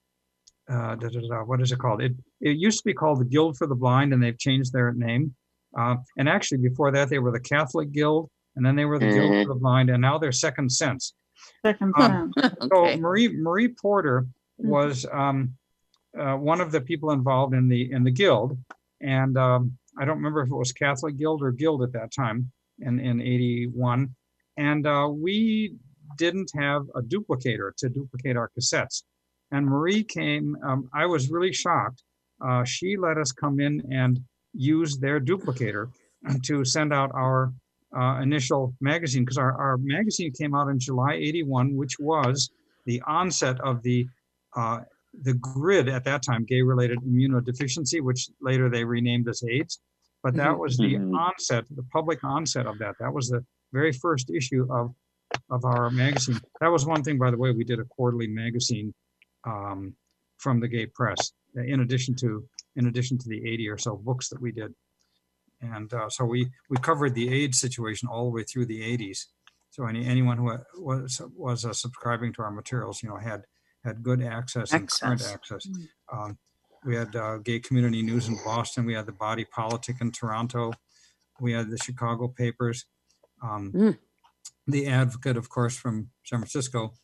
[0.70, 2.02] uh, da, da, da, what is it called?
[2.02, 4.92] It, it used to be called the Guild for the Blind and they've changed their
[4.92, 5.34] name.
[5.76, 9.06] Uh, and actually before that, they were the Catholic Guild and then they were the
[9.08, 9.42] Guild Mhm.
[9.44, 11.14] for the Blind and now they're Second Sense.
[11.64, 12.54] Second Um, sense.
[12.72, 14.26] So Marie Marie Porter
[14.60, 14.64] Mhm.
[14.68, 15.56] was um,
[16.18, 18.58] uh, one of the people involved in the in the guild,
[19.00, 22.50] and um, I don't remember if it was Catholic Guild or Guild at that time
[22.80, 24.14] in in '81,
[24.56, 25.74] and uh, we
[26.16, 29.02] didn't have a duplicator to duplicate our cassettes.
[29.52, 30.56] And Marie came.
[30.64, 32.02] Um, I was really shocked.
[32.44, 34.20] Uh, she let us come in and
[34.52, 35.90] use their duplicator
[36.44, 37.52] to send out our
[37.96, 42.50] uh, initial magazine because our, our magazine came out in July 81, which was
[42.86, 44.06] the onset of the
[44.56, 44.80] uh,
[45.22, 49.80] the grid at that time, gay related immunodeficiency, which later they renamed as AIDS.
[50.22, 50.58] But that Mhm.
[50.58, 51.14] was the Mhm.
[51.18, 52.96] onset, the public onset of that.
[53.00, 54.94] That was the very first issue of
[55.48, 56.40] of our magazine.
[56.60, 58.92] That was one thing, by the way, we did a quarterly magazine
[59.44, 59.96] um,
[60.38, 64.28] from the gay press, in addition to in addition to the 80 or so books
[64.28, 64.74] that we did.
[65.60, 69.28] And uh, so we we covered the AIDS situation all the way through the 80s.
[69.70, 73.44] So any anyone who was was uh, subscribing to our materials, you know, had
[73.84, 75.66] had good access and current Access.
[75.66, 75.68] access.
[76.12, 76.38] Um,
[76.84, 78.86] we had uh, gay community news in Boston.
[78.86, 80.72] We had the Body Politic in Toronto.
[81.40, 82.86] We had the Chicago papers.
[83.42, 83.98] Um, Mm.
[84.66, 86.94] The Advocate, of course, from San Francisco.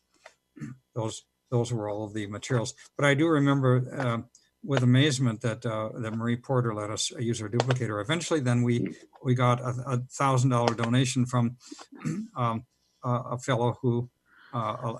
[0.95, 2.73] Those those were all of the materials.
[2.97, 4.19] But I do remember uh,
[4.63, 8.01] with amazement that uh, that Marie Porter let us use her duplicator.
[8.01, 11.57] Eventually, then we we got a, thousand dollar donation from
[12.35, 12.65] um,
[13.03, 14.09] a, a fellow who
[14.53, 14.93] uh,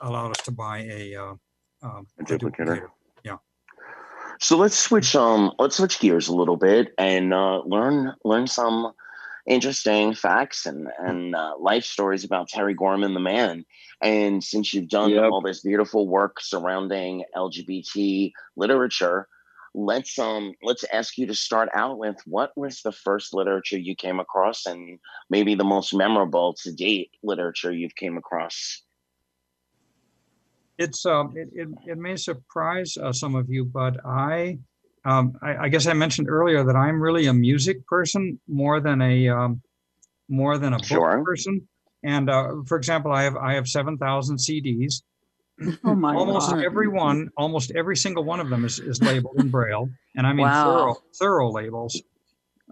[0.00, 1.34] allowed us to buy a, uh,
[1.82, 2.88] um, A duplicator.
[3.24, 3.38] Yeah.
[4.40, 8.92] So let's switch um let's switch gears a little bit and uh, learn learn some
[9.46, 13.64] interesting facts and and uh, life stories about Terry Gorman the man.
[14.02, 15.30] And since you've done Yep.
[15.30, 19.28] all this beautiful work surrounding LGBT literature,
[19.74, 23.94] let's um let's ask you to start out with what was the first literature you
[23.94, 24.98] came across and
[25.30, 28.82] maybe the most memorable to date literature you've came across.
[30.78, 34.58] It's um it, it, it may surprise uh, some of you but i
[35.04, 39.00] um I, I guess i mentioned earlier that i'm really a music person more than
[39.02, 39.60] a um
[40.28, 41.22] more than a book Sure.
[41.24, 41.66] person
[42.04, 45.02] and uh for example i have i have 7000 cds
[45.84, 46.64] Oh my almost God.
[46.64, 50.32] every one almost every single one of them is, is labeled in braille and i
[50.32, 50.64] mean Wow.
[50.64, 52.00] thorough thorough labels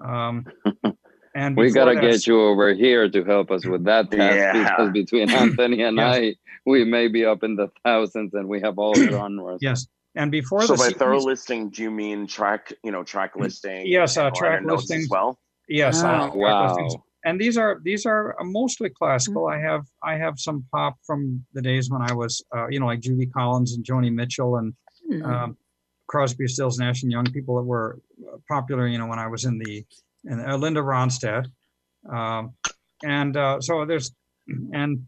[0.05, 0.47] um
[1.35, 4.37] and We before gotta that- get you over here to help us with that task
[4.37, 4.53] Yeah.
[4.63, 6.17] because between Anthony and Yes.
[6.17, 6.35] I,
[6.67, 9.59] we may be up in the thousands and we have all genres.
[9.69, 13.37] yes and before So the by thorough listing, do you mean track, you know, track
[13.37, 13.87] listing?
[13.87, 15.01] Yes, uh, track liner notes listing.
[15.03, 15.39] as well.
[15.69, 16.31] yes uh, Wow.
[16.31, 16.35] track.
[16.35, 17.05] Wow.
[17.25, 19.45] and these are these are mostly classical.
[19.45, 19.65] Mm-hmm.
[19.67, 22.87] I have I have some pop from the days when I was uh, you know
[22.87, 24.75] like Judy Collins and Joni Mitchell and
[25.11, 25.25] Mhm.
[25.25, 25.57] um,
[26.09, 28.01] Crosby, Stills, Nash and Young people that were
[28.33, 28.87] uh, popular.
[28.89, 29.85] You know when I was in the
[30.25, 31.47] in uh, Linda Ronstadt,
[32.11, 32.55] um,
[33.03, 34.13] and uh, so there's
[34.73, 35.05] and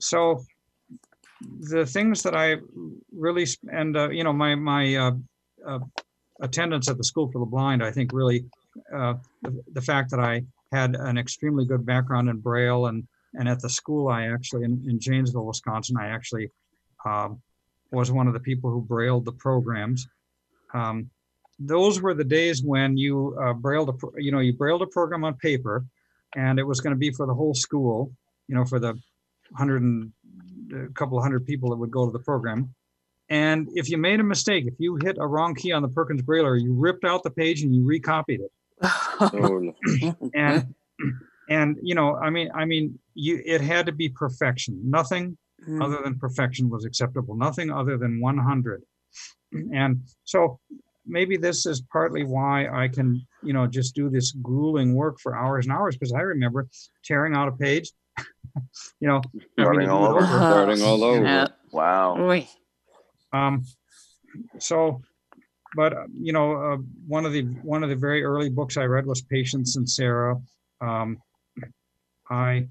[0.00, 0.44] so
[1.60, 2.56] the things that I
[3.12, 5.12] really and uh, you know my my uh,
[5.66, 5.78] uh,
[6.40, 8.44] attendance at the School for the Blind I think really
[8.94, 10.42] uh, the, the fact that I
[10.72, 14.82] had an extremely good background in Braille and and at the school I actually in,
[14.88, 16.50] in Janesville, Wisconsin, I actually
[17.04, 17.40] um,
[17.92, 20.06] was one of the people who brailled the programs.
[20.74, 21.10] Um,
[21.60, 24.86] those were the days when you uh, brailled a pro- you know you brailled a
[24.86, 25.84] program on paper,
[26.34, 28.12] and it was going to be for the whole school,
[28.48, 28.98] you know, for the
[29.56, 30.10] hundred and
[30.74, 32.74] a couple of hundred people that would go to the program.
[33.28, 36.22] And if you made a mistake, if you hit a wrong key on the Perkins
[36.22, 38.52] Brailler, you ripped out the page and you recopied it.
[39.22, 39.74] Oh,
[40.34, 40.74] and
[41.50, 44.80] and you know i mean i mean you it had to be perfection.
[44.82, 45.36] Nothing
[45.68, 45.84] Mhm.
[45.84, 47.36] other than perfection was acceptable.
[47.36, 48.82] Nothing other than 100
[49.74, 50.58] and so
[51.10, 55.36] maybe this is partly why i can you know just do this grueling work for
[55.36, 56.68] hours and hours because i remember
[57.04, 57.90] tearing out a page
[59.00, 59.20] you know
[59.58, 60.18] having Starting all it over.
[60.20, 60.38] over.
[60.38, 61.24] Starting all over.
[61.24, 61.46] Yeah.
[61.72, 62.16] Wow.
[62.18, 62.48] Oy.
[63.32, 63.64] Um,
[64.58, 65.00] so
[65.76, 68.84] but uh, you know, uh, one of the one of the very early books I
[68.84, 70.36] read was Patience and Sarah.
[70.80, 71.18] Um,
[72.28, 72.66] I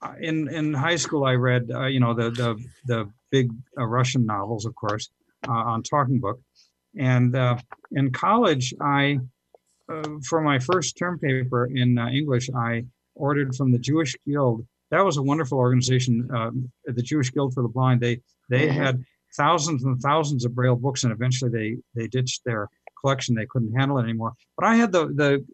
[0.00, 3.84] uh, in in high school I read uh, you know the the the big uh,
[3.84, 5.10] Russian novels, of course,
[5.48, 6.40] uh, on Talking Book,
[6.98, 7.56] and uh,
[7.92, 9.18] in college I
[9.90, 12.84] uh, for my first term paper in uh, English I
[13.14, 14.66] ordered from the Jewish Guild.
[14.90, 18.00] That was a wonderful organization, um, the Jewish Guild for the Blind.
[18.00, 18.72] They they Mhm.
[18.72, 19.04] had
[19.36, 22.68] thousands and thousands of Braille books, and eventually they they ditched their
[23.00, 23.34] collection.
[23.34, 24.32] They couldn't handle it anymore.
[24.56, 25.44] But I had the the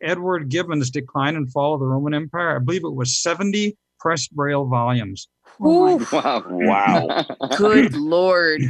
[0.00, 2.54] Edward Gibbon's Decline and Fall of the Roman Empire.
[2.56, 5.28] I believe it was 70 pressed Braille volumes.
[5.60, 6.44] Ooh, Wow.
[6.46, 7.24] Wow.
[7.56, 8.62] good lord.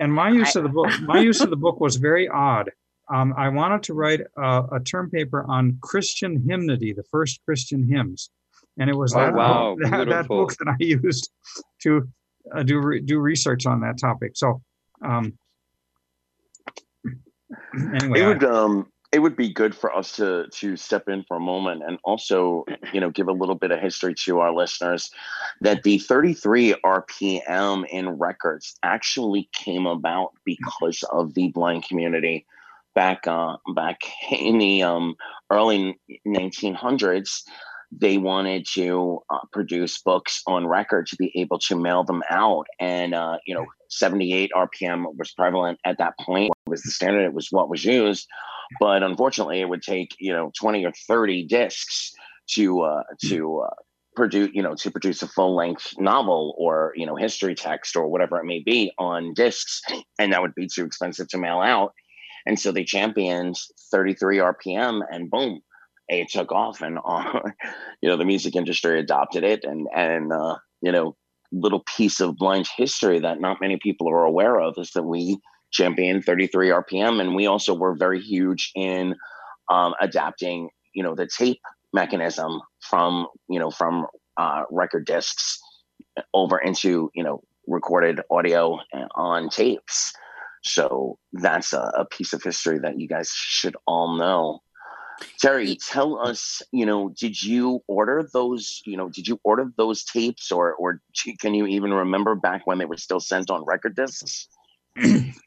[0.00, 2.70] And my use of the book, my use of the book was very odd.
[3.12, 7.88] Um, I wanted to write a, a term paper on Christian hymnody, the first Christian
[7.88, 8.30] hymns,
[8.78, 11.30] and it was Oh, that, wow, that, that book that I used
[11.82, 12.08] to
[12.54, 14.32] uh, do re- do research on that topic.
[14.34, 14.62] So,
[15.04, 15.38] um,
[17.94, 21.24] anyway, it I- would um it would be good for us to to step in
[21.24, 24.52] for a moment and also you know give a little bit of history to our
[24.52, 25.10] listeners
[25.60, 32.46] that the 33 rpm in records actually came about because of the blind community
[32.94, 35.14] back uh back in the um
[35.50, 37.44] early 1900s
[37.90, 42.66] they wanted to uh, produce books on record to be able to mail them out.
[42.78, 47.24] And uh, you know 78 rpm was prevalent at that point it was the standard
[47.24, 48.26] it was what was used.
[48.80, 52.12] But unfortunately it would take you know 20 or 30 discs
[52.50, 53.74] to uh to uh
[54.14, 58.08] produce you know to produce a full length novel or you know history text or
[58.08, 59.80] whatever it may be on discs
[60.18, 61.92] and that would be too expensive to mail out.
[62.46, 63.56] And so they championed
[63.90, 65.62] 33 rpm and boom
[66.08, 67.40] it took off and uh,
[68.00, 71.16] you know the music industry adopted it and and uh you know
[71.50, 75.38] little piece of blind history that not many people are aware of is that we
[75.70, 79.14] championed 33 rpm and we also were very huge in
[79.70, 81.60] um, adapting you know the tape
[81.92, 85.58] mechanism from you know from uh, record discs
[86.32, 88.78] over into you know recorded audio
[89.14, 90.12] on tapes.
[90.64, 94.60] So that's a, a piece of history that you guys should all know
[95.40, 100.04] terry tell us you know did you order those you know did you order those
[100.04, 101.00] tapes or or
[101.40, 104.48] can you even remember back when they were still sent on record discs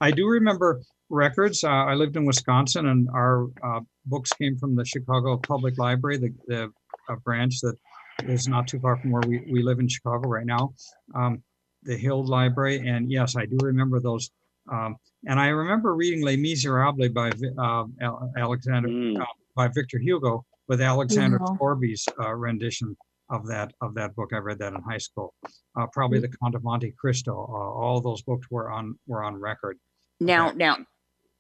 [0.02, 1.64] I do remember records.
[1.64, 6.18] Uh, I lived in Wisconsin, and our uh, books came from the Chicago Public Library,
[6.18, 6.72] the, the
[7.10, 7.76] uh, branch that
[8.24, 10.74] is not too far from where we, we live in Chicago right now,
[11.16, 11.44] um,
[11.84, 12.88] the Hill Library.
[12.88, 14.32] And yes, I do remember those.
[14.72, 17.86] Um, and I remember reading Les Miserables by uh,
[18.38, 19.26] Alexander Mm.
[19.56, 21.56] By Victor Hugo with Alexander Yeah.
[21.56, 22.96] Scourby's uh, rendition
[23.30, 24.32] of that of that book.
[24.34, 25.34] I read that in high school.
[25.78, 27.32] Uh, probably the Count of Monte Cristo.
[27.34, 29.78] Uh, all those books were on were on record.
[30.20, 30.58] Now, Okay.
[30.58, 30.78] now,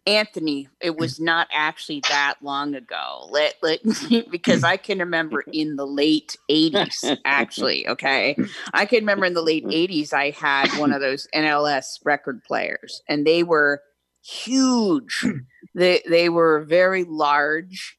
[0.07, 3.27] Anthony, it was not actually that long ago.
[3.29, 3.81] Let let
[4.31, 7.17] because I can remember in the late '80s.
[7.23, 8.35] Actually, okay,
[8.73, 13.01] I can remember in the late '80s I had one of those NLS record players,
[13.07, 13.81] and they were
[14.23, 15.25] huge.
[15.75, 17.97] they they were very large,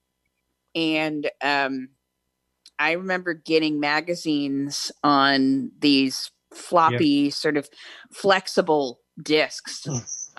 [0.75, 1.89] and um,
[2.79, 7.69] I remember getting magazines on these floppy, sort of
[8.13, 9.87] flexible discs.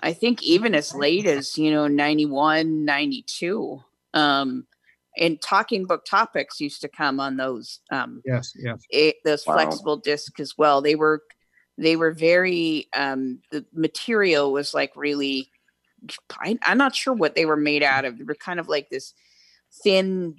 [0.00, 3.82] I think even as late as, you know, 91, 92.
[4.12, 4.66] Um,
[5.16, 8.84] and talking book topics used to come on those um Yes, yes.
[8.90, 9.54] it, those Wow.
[9.54, 10.82] flexible discs as well.
[10.82, 11.22] They were
[11.78, 15.50] they were very um the material was like really
[16.40, 18.18] I, I'm not sure what they were made out of.
[18.18, 19.14] They were kind of like this
[19.82, 20.36] thin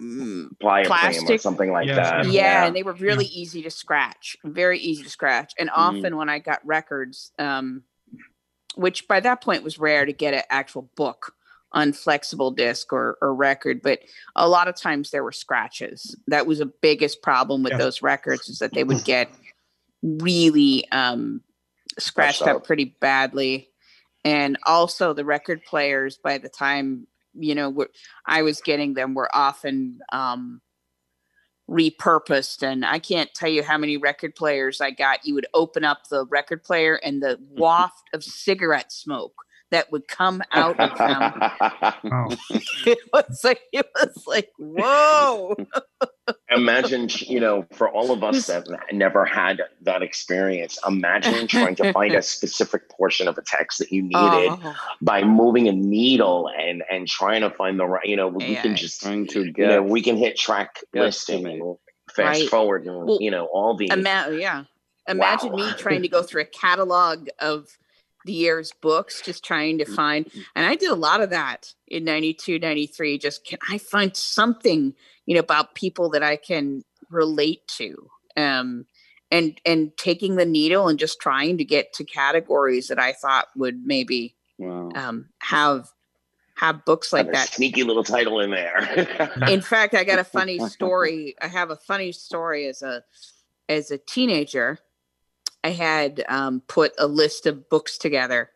[0.00, 1.40] mm, plier frame or Plastic.
[1.40, 5.10] something like Yes, that yeah, and they were really easy to scratch, very easy to
[5.10, 5.52] scratch.
[5.58, 5.80] And Mm-hmm.
[5.80, 7.82] often when I got records, um,
[8.76, 11.34] which by that point was rare to get an actual book
[11.72, 14.00] on flexible disc or, or record, but
[14.34, 16.16] a lot of times there were scratches.
[16.26, 17.78] That was the biggest problem with Yeah.
[17.78, 19.32] those records is that they would get
[20.02, 21.42] really um,
[21.98, 22.64] scratched up up.
[22.64, 23.68] pretty badly.
[24.24, 27.86] And also the record players by the time you know
[28.26, 30.60] I was getting them were often um,
[31.68, 35.24] repurposed and i can't tell you how many record players i got.
[35.24, 40.08] You would open up the record player and the waft of cigarette smoke that would
[40.08, 41.32] come out of them.
[42.12, 42.36] Oh,
[42.86, 45.54] it was like it was like whoa.
[46.50, 51.92] Imagine you know for all of us that never had that experience imagine trying to
[51.92, 56.50] find a specific portion of a text that you needed Oh, by moving a needle
[56.58, 58.62] and and trying to find the right you know we Yeah.
[58.62, 61.76] can just Trying to you know we can hit track Yes, listing and
[62.10, 62.48] fast Right.
[62.48, 64.64] forward and Well, you know all the Ima- yeah.
[65.06, 65.56] Imagine Wow.
[65.56, 67.68] me trying to go through a catalog of
[68.24, 72.04] the year's books, just trying to find, and I did a lot of that in
[72.04, 73.18] 92, 93.
[73.18, 74.94] Just can I find something,
[75.26, 78.08] you know, about people that I can relate to?
[78.36, 78.86] Um,
[79.30, 83.46] and and taking the needle and just trying to get to categories that I thought
[83.56, 84.90] would maybe Wow.
[84.94, 85.88] um, have
[86.56, 87.48] have books like that.
[87.48, 89.30] sneaky little title in there.
[89.48, 91.34] In fact, I got a funny story.
[91.40, 93.02] I have a funny story as a
[93.68, 94.78] as a teenager.
[95.62, 98.50] I had um, put a list of books together,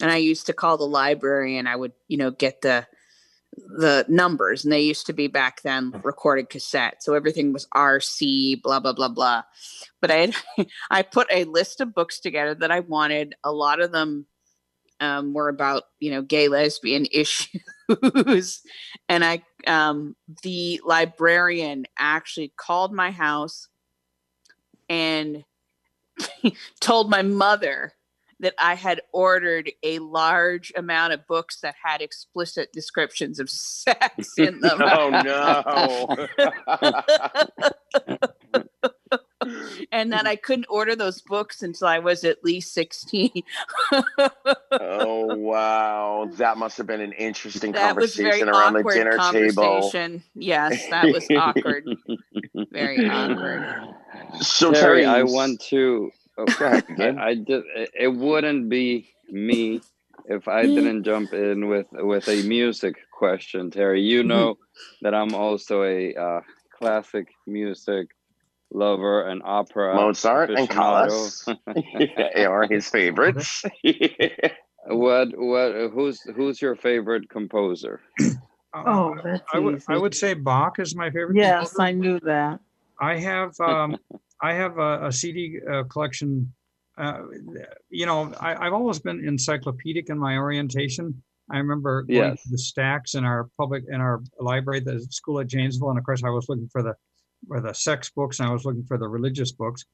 [0.00, 2.86] and I used to call the library, and I would, you know, get the
[3.56, 8.62] the numbers, and they used to be back then recorded cassette, so everything was RC,
[8.62, 9.42] blah blah blah blah.
[10.00, 10.36] But I had
[10.90, 13.34] I put a list of books together that I wanted.
[13.42, 14.26] A lot of them
[15.00, 18.62] um, were about you know gay lesbian issues,
[19.08, 23.68] and I um, the librarian actually called my house
[24.88, 25.44] and
[26.80, 27.92] told my mother
[28.40, 34.34] that I had ordered a large amount of books that had explicit descriptions of sex
[34.38, 34.80] in them.
[34.82, 36.26] oh no.
[39.90, 43.30] and that I couldn't order those books until I was at least 16.
[44.72, 46.28] oh wow.
[46.34, 49.90] That must have been an interesting that conversation around the dinner table.
[50.34, 51.86] Yes, that was awkward.
[52.70, 53.95] Very awkward.
[54.40, 56.10] So Terry, Terry, I want to.
[56.38, 57.18] oh, again.
[57.20, 57.62] I, I did.
[57.76, 59.82] It, it wouldn't be me
[60.26, 60.74] if I Mm.
[60.74, 64.02] didn't jump in with with a music question, Terry.
[64.02, 64.28] You Mm-hmm.
[64.28, 64.58] know
[65.02, 66.40] that I'm also a uh,
[66.78, 68.08] classic music
[68.70, 69.94] lover and opera.
[69.96, 70.68] Mozart and aficionado.
[70.74, 71.48] Callas
[72.46, 73.64] are his favorites.
[74.88, 75.90] What what?
[75.92, 78.00] Who's who's your favorite composer?
[78.74, 81.36] Uh, that's I would I would say Bach is my favorite.
[81.36, 81.82] Yes, composer.
[81.82, 82.60] I knew that.
[83.00, 83.96] I have um,
[84.42, 86.52] I have a, a CD uh, collection.
[86.98, 87.20] Uh,
[87.90, 91.22] you know, I, I've always been encyclopedic in my orientation.
[91.50, 92.42] I remember going Yes.
[92.42, 96.04] to the stacks in our public in our library, the school at Janesville, and of
[96.04, 96.94] course, I was looking for the
[97.46, 99.84] for the sex books, and I was looking for the religious books.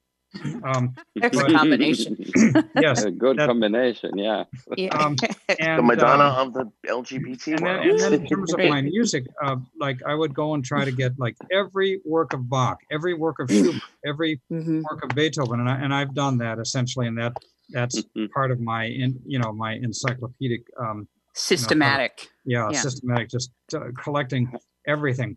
[0.63, 2.17] Um, That's a But- combination.
[2.75, 4.43] yes, a good that- combination, yeah.
[4.75, 4.95] Yeah.
[4.97, 5.15] um,
[5.59, 7.85] and the Madonna um, of the LGBT and then, world.
[7.87, 10.91] and then in terms of my music, uh, like I would go and try to
[10.91, 14.83] get like every work of Bach, every work of Schubert, every Mhm.
[14.89, 17.33] work of Beethoven, and I, and I've done that essentially, and that
[17.69, 18.03] that's
[18.33, 22.27] part of my in you know my encyclopedic um Systematic.
[22.45, 22.79] yeah, Yeah.
[22.79, 24.51] systematic just uh, collecting
[24.87, 25.35] everything.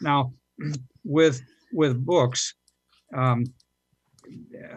[0.00, 0.32] Now
[1.04, 1.42] with
[1.72, 2.54] with books,
[3.14, 3.44] um,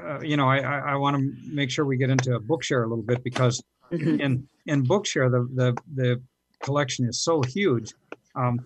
[0.05, 2.87] uh, you know I I, I want to make sure we get into Bookshare a
[2.87, 4.19] little bit because Mhm.
[4.19, 6.21] in in Bookshare the the the
[6.63, 7.93] collection is so huge.
[8.35, 8.65] Um,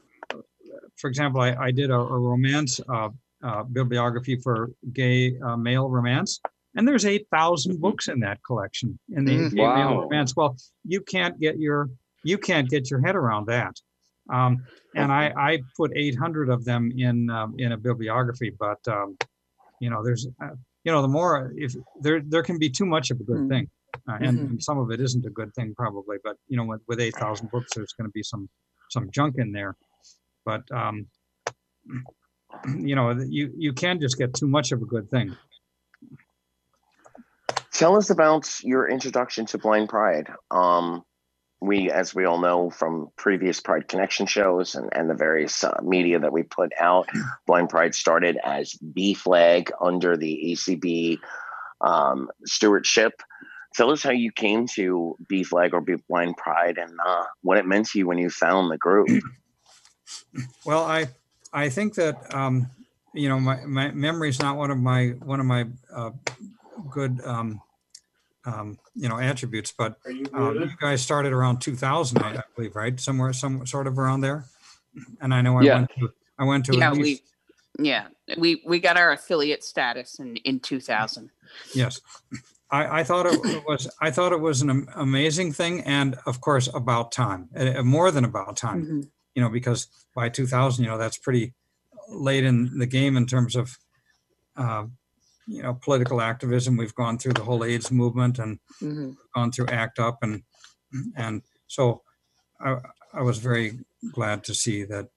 [0.97, 3.09] for example, I, I did a, a romance uh,
[3.43, 6.39] uh, bibliography for gay uh, male romance,
[6.75, 9.51] and there's eight thousand books in that collection in the Mm.
[9.51, 10.01] gay male Wow.
[10.03, 10.35] romance.
[10.35, 10.55] Well,
[10.85, 11.89] you can't get your
[12.23, 13.75] you can't get your head around that.
[14.29, 14.63] Um,
[14.95, 19.17] and I, I put 800 of them in um, in a bibliography, but um,
[19.79, 20.49] you know, there's uh,
[20.83, 23.49] you know, the more if there there can be too much of a good Mm.
[23.49, 23.69] thing,
[24.09, 24.49] uh, and, Mhm.
[24.49, 26.17] and some of it isn't a good thing probably.
[26.23, 28.49] But you know, with, with 8,000 books, there's going to be some
[28.89, 29.75] some junk in there.
[30.45, 31.07] But um,
[32.75, 35.35] you know, you you can just get too much of a good thing.
[37.73, 40.27] Tell us about your introduction to Blind Pride.
[40.51, 41.03] Um,
[41.61, 45.79] we, as we all know from previous Pride Connection shows and, and the various uh,
[45.83, 47.07] media that we put out,
[47.47, 51.19] Blind Pride started as B Flag under the ACB
[51.81, 53.21] um, stewardship.
[53.75, 57.57] Tell us how you came to B Flag or Be Blind Pride and uh, what
[57.57, 59.07] it meant to you when you found the group.
[60.65, 61.07] Well, I
[61.53, 62.69] I think that um,
[63.13, 66.11] you know my, my memory is not one of my one of my uh,
[66.89, 67.61] good um,
[68.45, 69.97] um, you know attributes, but
[70.33, 72.99] um, you guys started around 2000, I I believe, right?
[72.99, 74.45] Somewhere, some sort of around there.
[75.21, 75.75] And I know I Yeah.
[75.75, 77.21] went to I went to Yeah, at we
[77.79, 81.29] yeah we we got our affiliate status in in 2000.
[81.73, 82.01] yes.
[82.69, 83.33] I, I thought it
[83.67, 87.83] was I thought it was an am- amazing thing, and of course about time, uh,
[87.83, 88.85] more than about time.
[88.85, 89.09] Mhm.
[89.35, 91.53] you know, because by 2000, you know, that's pretty
[92.09, 93.77] late in the game in terms of,
[94.57, 94.85] uh,
[95.47, 96.77] you know, political activism.
[96.77, 99.17] We've gone through the whole AIDS movement and Mhm.
[99.35, 100.43] gone through ACT UP, and
[101.15, 102.01] and so
[102.59, 102.77] I,
[103.13, 103.79] I was very
[104.11, 105.09] glad to see that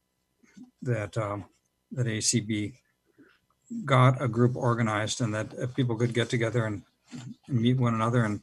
[0.83, 1.45] that um,
[1.93, 2.75] that ACB
[3.85, 6.83] got a group organized and that uh, people could get together and,
[7.49, 8.41] and meet one another and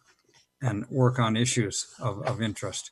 [0.61, 2.91] and work on issues of, of interest.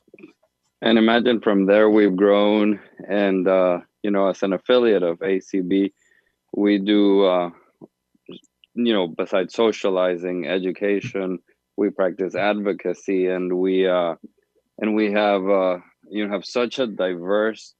[0.82, 5.92] And imagine from there we've grown, and uh, you know, as an affiliate of ACB,
[6.56, 7.50] we do, uh,
[8.74, 11.38] you know, besides socializing, education,
[11.76, 14.14] we practice advocacy, and we uh,
[14.78, 17.74] and we have uh, you know have such a diverse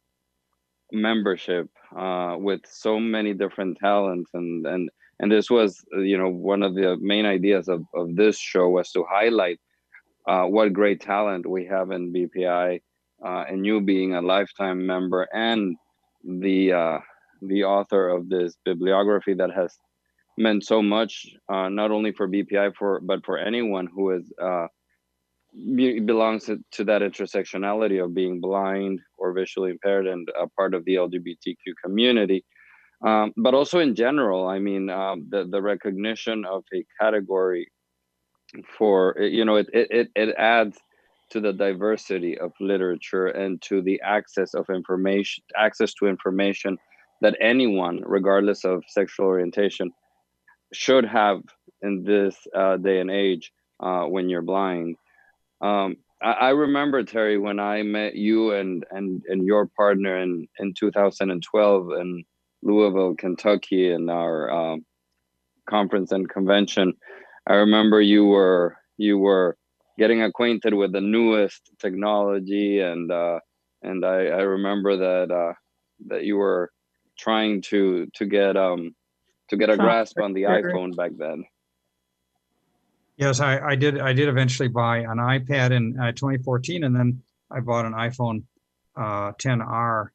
[0.93, 6.63] membership uh, with so many different talents, and and and this was you know one
[6.63, 9.61] of the main ideas of of this show was to highlight
[10.29, 12.81] uh, what great talent we have in BPI,
[13.25, 15.77] uh, and you being a lifetime member and
[16.25, 16.99] the uh,
[17.43, 19.77] the author of this bibliography that has
[20.41, 24.67] meant so much, uh, not only for BPI for but for anyone who is uh,
[26.07, 30.85] belongs to, to, that intersectionality of being blind or visually impaired and a part of
[30.85, 32.45] the LGBTQ community.
[33.05, 37.71] Um, but also in general, I mean, um, the the recognition of a category
[38.77, 40.79] for you know it it it adds
[41.31, 46.77] to the diversity of literature and to the access of information access to information
[47.21, 49.91] that anyone regardless of sexual orientation
[50.73, 51.43] should have
[51.83, 54.97] in this uh, day and age uh, when you're blind.
[55.61, 60.49] Um, I, I, remember terry when i met you and and and your partner in
[60.59, 62.25] in 2012 in
[62.63, 64.85] louisville kentucky in our um,
[65.71, 66.95] conference and convention.
[67.47, 69.57] I remember you were you were
[69.99, 73.41] getting acquainted with the newest technology and uh,
[73.83, 75.55] and I, I remember that uh,
[76.09, 76.71] that you were
[77.19, 78.95] trying to to get um
[79.51, 81.45] to get a grasp on the iPhone back then.
[83.17, 84.01] Yes, I, I did.
[84.01, 88.45] I did eventually buy an iPad in uh, 2014, and then I bought an iPhone
[88.97, 90.09] uh, 10R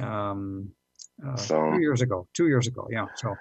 [0.00, 0.70] um,
[1.26, 2.28] uh, so, two years ago.
[2.34, 3.06] Two years ago, yeah.
[3.16, 3.34] So,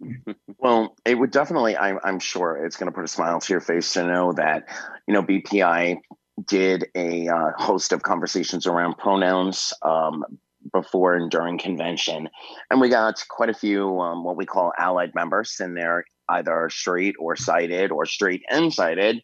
[0.58, 1.78] well, it would definitely.
[1.78, 4.68] I'm, I'm sure it's going to put a smile to your face to know that
[5.06, 6.00] you know BPI
[6.46, 10.24] did a uh, host of conversations around pronouns um,
[10.72, 12.28] before and during convention,
[12.70, 16.68] and we got quite a few um, what we call allied members, and they're either
[16.70, 19.22] straight or sighted or straight and sighted,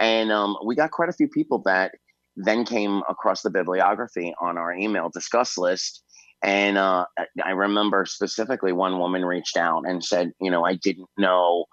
[0.00, 1.92] and um, we got quite a few people that
[2.36, 6.02] then came across the bibliography on our email discuss list.
[6.40, 7.04] And uh,
[7.44, 11.64] I remember specifically one woman reached out and said, you know, I didn't know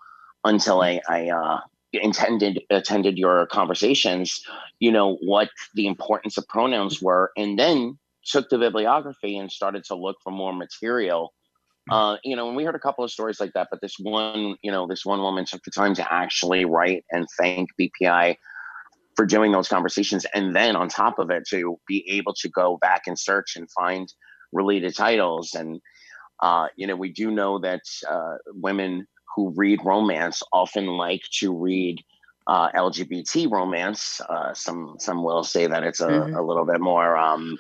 [0.43, 1.59] until I, I uh,
[1.93, 4.41] intended attended your conversations,
[4.79, 9.83] you know, what the importance of pronouns were, and then took the bibliography and started
[9.85, 11.33] to look for more material.
[11.91, 14.55] Uh, you know, and we heard a couple of stories like that, but this one,
[14.63, 18.37] you know, this one woman took the time to actually write and thank BPI
[19.15, 22.77] for doing those conversations, and then on top of it, to be able to go
[22.81, 24.11] back and search and find
[24.51, 25.53] related titles.
[25.53, 25.79] And,
[26.41, 31.55] uh, you know, we do know that uh, women who read romance often like to
[31.55, 32.03] read
[32.47, 34.21] uh, LGBT romance.
[34.21, 36.35] Uh, some some will say that it's a, mm-hmm.
[36.35, 37.57] a little bit more um,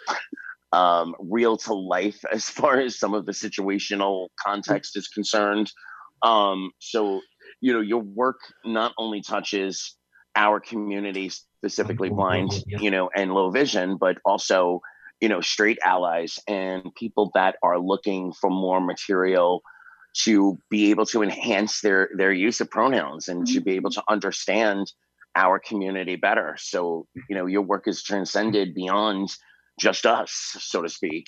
[0.75, 5.71] um, real to life as far as some of the situational context is concerned.
[6.21, 7.21] Um, so,
[7.61, 9.95] you know, your work not only touches
[10.35, 14.81] our community, specifically blind, you know, and low vision, but also
[15.21, 19.61] you know straight allies and people that are looking for more material
[20.23, 24.03] to be able to enhance their their use of pronouns and to be able to
[24.09, 24.91] understand
[25.35, 26.55] our community better.
[26.59, 29.29] So you know your work is transcended beyond
[29.79, 31.27] just us so to speak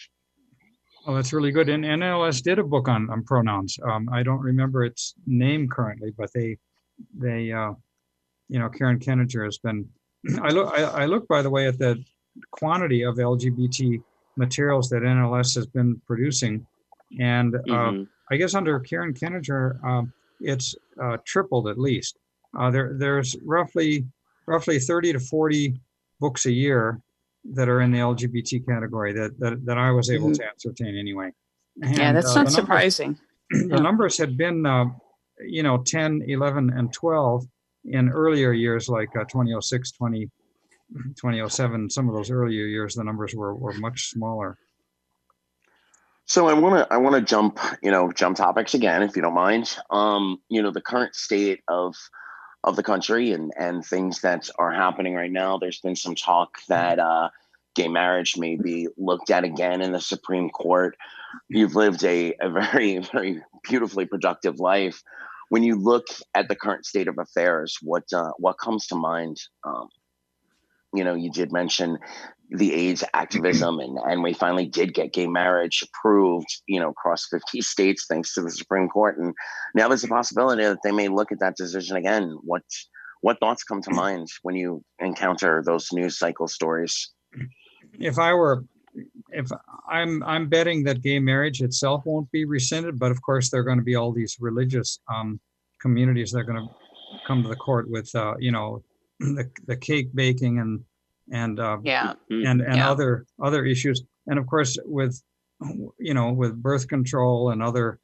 [1.08, 1.70] Oh, that's really good.
[1.70, 3.80] And NLS did a book on, on pronouns.
[3.82, 6.58] Um, I don't remember its name currently, but they,
[7.18, 7.72] they, uh,
[8.50, 9.88] you know, Karen Keninger has been.
[10.42, 10.78] I look.
[10.78, 12.04] I, I look, by the way, at the
[12.52, 14.04] quantity of LGBT
[14.36, 16.68] materials that NLS has been producing.
[17.22, 18.04] And uh, mm-hmm.
[18.30, 22.18] I guess under Karen Keninger, um, it's uh, tripled at least.
[22.58, 24.06] Uh, there, there's roughly
[24.46, 25.80] roughly 30 to 40
[26.20, 27.02] books a year
[27.54, 30.36] that are in the LGBT category that that, that I was able mm-hmm.
[30.36, 31.32] to ascertain anyway.
[31.82, 33.18] And, yeah, that's uh, not surprising.
[33.52, 34.86] Numbers, the numbers had been, uh,
[35.46, 37.46] you know, 10, 11, and 12
[37.86, 40.30] in earlier years like uh, 2006, 20,
[41.16, 44.58] 2007, some of those earlier years, the numbers were, were much smaller.
[46.26, 49.22] So I want to I want to jump you know jump topics again if you
[49.22, 49.78] don't mind.
[49.90, 51.96] Um, you know the current state of
[52.68, 55.58] of the country and and things that are happening right now.
[55.58, 57.30] There's been some talk that uh,
[57.76, 60.98] gay marriage may be looked at again in the Supreme Court.
[61.48, 65.02] You've lived a, a very very beautifully productive life.
[65.50, 69.42] When you look at the current state of affairs, what uh, what comes to mind
[69.64, 69.88] um,
[70.94, 71.98] you know, you did mention
[72.50, 77.28] the AIDS activism, and, and we finally did get gay marriage approved, you know, across
[77.30, 79.18] 50 states thanks to the Supreme Court.
[79.18, 79.34] And
[79.76, 82.38] now there's a possibility that they may look at that decision again.
[82.44, 82.64] What
[83.22, 87.12] what thoughts come to mind when you encounter those news cycle stories?
[88.00, 88.64] If I were
[89.30, 89.50] if
[89.90, 93.66] I'm I'm betting that gay marriage itself won't be rescinded, but of course there are
[93.66, 95.40] going to be all these religious um,
[95.82, 96.74] communities that are going to
[97.26, 98.84] come to the court with, uh, you know,
[99.20, 100.84] the, the cake baking and,
[101.32, 102.14] and, uh, Yeah.
[102.30, 102.90] and, and Yeah.
[102.90, 104.04] other, other issues.
[104.28, 105.22] And of course, with,
[106.00, 108.00] you know, with birth control and other,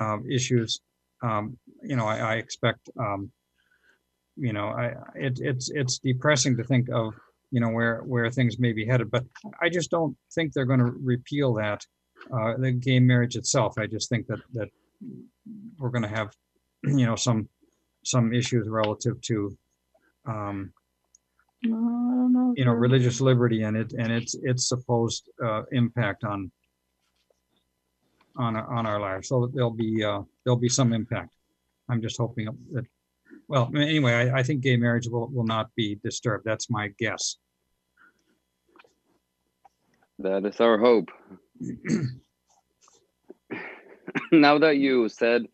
[0.00, 0.80] uh, issues,
[1.22, 3.30] um, you know, I, I expect, um,
[4.36, 7.14] you know, I, it, it's, it's depressing to think of,
[7.50, 9.24] you know, where, where things may be headed, but
[9.60, 11.84] I just don't think they're going to repeal that,
[12.32, 13.74] uh, the gay marriage itself.
[13.78, 14.68] I just think that, that
[15.78, 16.34] we're going to have,
[16.84, 17.48] you know, some,
[18.04, 19.56] some issues relative to,
[20.26, 20.72] um,
[21.62, 26.50] you know, religious liberty and it, and its, its supposed, uh, impact on,
[28.36, 29.28] on, our- on our lives.
[29.28, 31.34] So there'll be, uh, there'll be some impact.
[31.88, 32.86] I'm just hoping that,
[33.48, 36.44] well, anyway, I, I think gay marriage will, will not be disturbed.
[36.44, 37.36] That's my guess.
[40.18, 41.10] That is our hope.
[44.32, 45.46] now that you said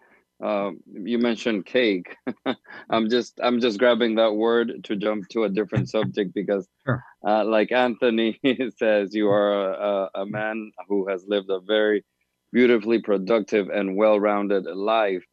[0.45, 2.17] uh, you mentioned cake,
[2.91, 7.05] I'm just I'm just grabbing that word to jump to a different subject because, Sure.
[7.27, 8.41] uh, like Anthony
[8.79, 12.05] says, you are a, a, a man who has lived a very
[12.53, 15.25] beautifully productive and well-rounded life.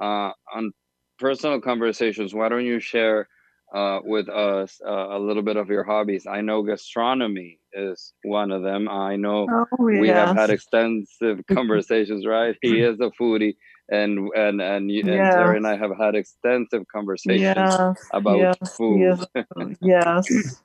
[0.00, 0.72] Uh, on
[1.18, 3.28] personal conversations, why don't you share
[3.74, 6.26] uh, with us uh, a little bit of your hobbies?
[6.26, 8.88] I know gastronomy is one of them.
[8.88, 12.56] I know Oh, we have had extensive conversations, right?
[12.62, 13.56] He is a foodie,
[13.90, 18.76] and and and, you, and Terry and I have had extensive conversations Yes, about yes,
[18.76, 19.26] food.
[19.44, 20.62] yes, yes.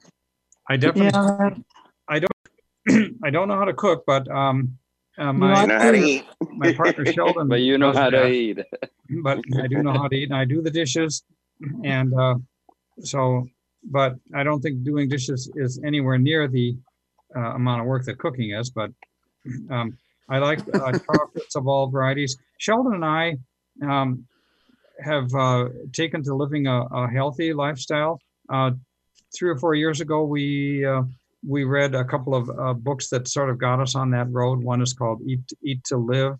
[0.69, 1.55] I definitely, Yeah,
[2.07, 4.77] I don't I don't know how to cook, but, um,
[5.17, 6.23] uh, You You my, want- know how to eat.
[6.57, 7.47] my partner Sheldon.
[7.53, 8.31] But you know how to that.
[8.31, 8.59] eat.
[9.23, 11.23] but I do know how to eat and I do the dishes.
[11.83, 12.35] And uh,
[13.01, 13.47] so,
[13.83, 16.77] but I don't think doing dishes is anywhere near the
[17.35, 18.69] uh, amount of work that cooking is.
[18.69, 18.91] But
[19.69, 19.97] um,
[20.29, 22.37] I like uh, chocolates of all varieties.
[22.57, 23.37] Sheldon and I
[23.81, 24.25] um,
[25.03, 28.19] have uh, taken to living a, a healthy lifestyle.
[28.49, 28.71] Uh,
[29.35, 31.03] three or four years ago, we uh,
[31.47, 34.61] we read a couple of uh, books that sort of got us on that road.
[34.61, 36.35] One is called Eat Eat to Live,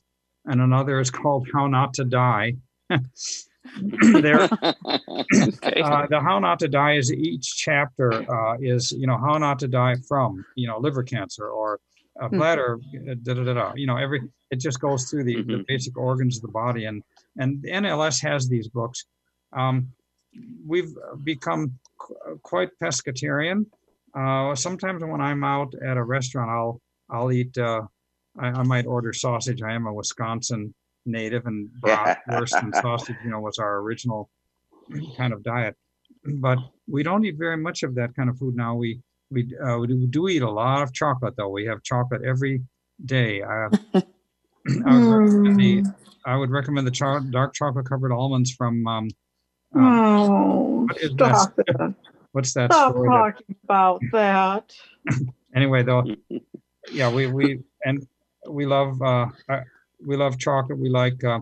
[0.46, 2.56] and another is called How Not to Die.
[4.12, 9.38] there, uh, the how not to die is each chapter uh, is you know how
[9.38, 11.80] not to die from you know liver cancer or
[12.22, 13.74] uh, bladder uh, da, da, da, da.
[13.76, 15.66] you know every it just goes through the, the Mhm.
[15.68, 17.02] basic organs of the body and
[17.38, 19.06] and NLS has these books.
[19.54, 19.92] Um,
[20.66, 20.94] we've
[21.24, 23.66] become qu- quite pescatarian.
[24.16, 27.58] Uh, sometimes when I'm out at a restaurant, I'll I'll eat.
[27.58, 27.84] Uh,
[28.38, 29.62] I, I might order sausage.
[29.62, 30.74] I am a Wisconsin
[31.06, 34.30] native, and bratwurst and sausage, you know, was our original
[35.18, 35.76] kind of diet.
[36.48, 38.76] But we don't eat very much of that kind of food now.
[38.76, 39.00] We
[39.32, 41.50] we, uh, we do- do eat a lot of chocolate, though.
[41.50, 42.64] We have chocolate every
[43.06, 43.42] day.
[43.42, 43.70] Uh,
[44.86, 45.84] I, would recommend the.
[46.26, 48.86] I would recommend the cho- dark chocolate covered almonds from.
[48.88, 49.08] Um,
[49.76, 51.36] um, Oh, what is that?
[51.36, 51.96] stop it.
[52.32, 53.10] what's that Stop story?
[53.10, 54.74] that- talking about that.
[55.56, 56.04] anyway, though,
[56.92, 58.06] yeah, we we and
[58.50, 59.62] we love uh, uh,
[60.06, 60.80] we love chocolate.
[60.80, 61.40] We like uh,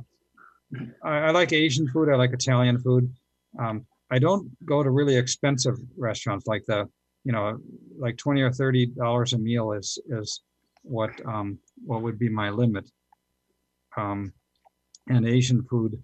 [1.04, 2.10] I, I like Asian food.
[2.10, 3.14] I like Italian food.
[3.58, 6.88] Um, I don't go to really expensive restaurants like the
[7.28, 7.60] you know
[8.00, 10.42] like twenty or thirty dollars a meal is is
[10.84, 12.90] what um, what would be my limit.
[13.98, 14.32] Um,
[15.10, 16.02] and Asian food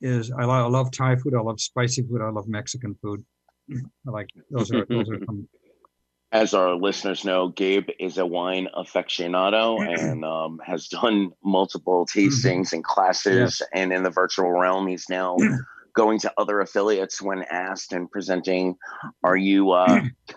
[0.00, 1.34] is I, lo- I love Thai food.
[1.34, 2.22] I love spicy food.
[2.22, 3.24] I love Mexican food.
[4.06, 5.48] I like those are those are some
[6.32, 12.72] As our listeners know, Gabe is a wine aficionado and um, has done multiple tastings
[12.72, 13.60] and classes.
[13.74, 15.36] And in the virtual realm, he's now
[16.00, 18.74] going to other affiliates when asked and presenting.
[19.22, 20.00] Are you, uh,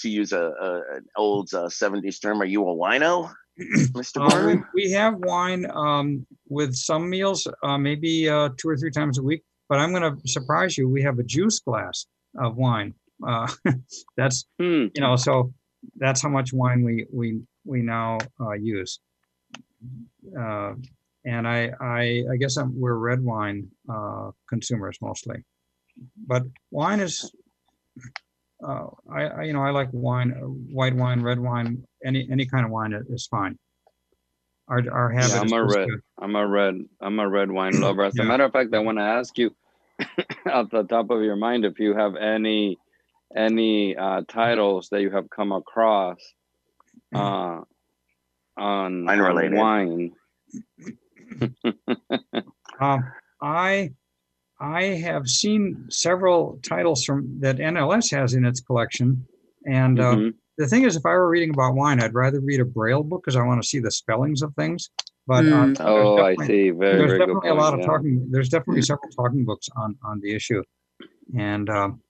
[0.00, 3.12] to use a, a an old uh, '70s term, are you a wino,
[3.94, 8.76] Mister Uh, we, we have wine um, with some meals, uh, maybe uh, two or
[8.76, 9.42] three times a week.
[9.68, 10.88] But I'm going to surprise you.
[10.88, 12.06] We have a juice glass
[12.38, 12.94] of wine.
[13.26, 13.48] Uh,
[14.16, 14.86] that's Hmm.
[14.94, 15.52] you know, so
[15.96, 19.00] that's how much wine we we we now uh, use.
[20.42, 20.74] Uh,
[21.24, 25.36] and I I I guess I'm, we're red wine uh, consumers mostly,
[26.26, 27.30] but wine is.
[28.66, 32.46] Uh, I, I you know I like wine, uh, white wine, red wine, any any
[32.46, 33.58] kind of wine i- is fine.
[34.68, 35.88] Our our habit Yeah, I'm a red.
[35.88, 36.74] to- I'm a red.
[37.00, 38.04] I'm a red wine lover.
[38.04, 39.54] As a matter of fact, I want to ask you,
[40.46, 42.78] at the top of your mind, if you have any
[43.36, 46.18] any uh, titles that you have come across
[47.14, 47.64] uh, on,
[48.56, 49.58] on Wine-related.
[49.58, 50.12] wine.
[52.80, 53.04] Um,
[53.40, 53.92] I,
[54.60, 59.24] I have seen several titles from that NLS has in its collection,
[59.64, 60.34] and uh, Mhm.
[60.58, 63.22] the thing is, if I were reading about wine, I'd rather read a braille book
[63.22, 64.90] because I want to see the spellings of things.
[65.26, 65.66] But uh, Mm.
[65.76, 66.70] there's Oh, I definitely- see.
[66.70, 67.58] Very, There's very good definitely point.
[67.58, 67.86] a lot of yeah.
[67.86, 68.28] talking.
[68.30, 70.62] There's definitely several talking books on on the issue.
[71.38, 72.02] And um,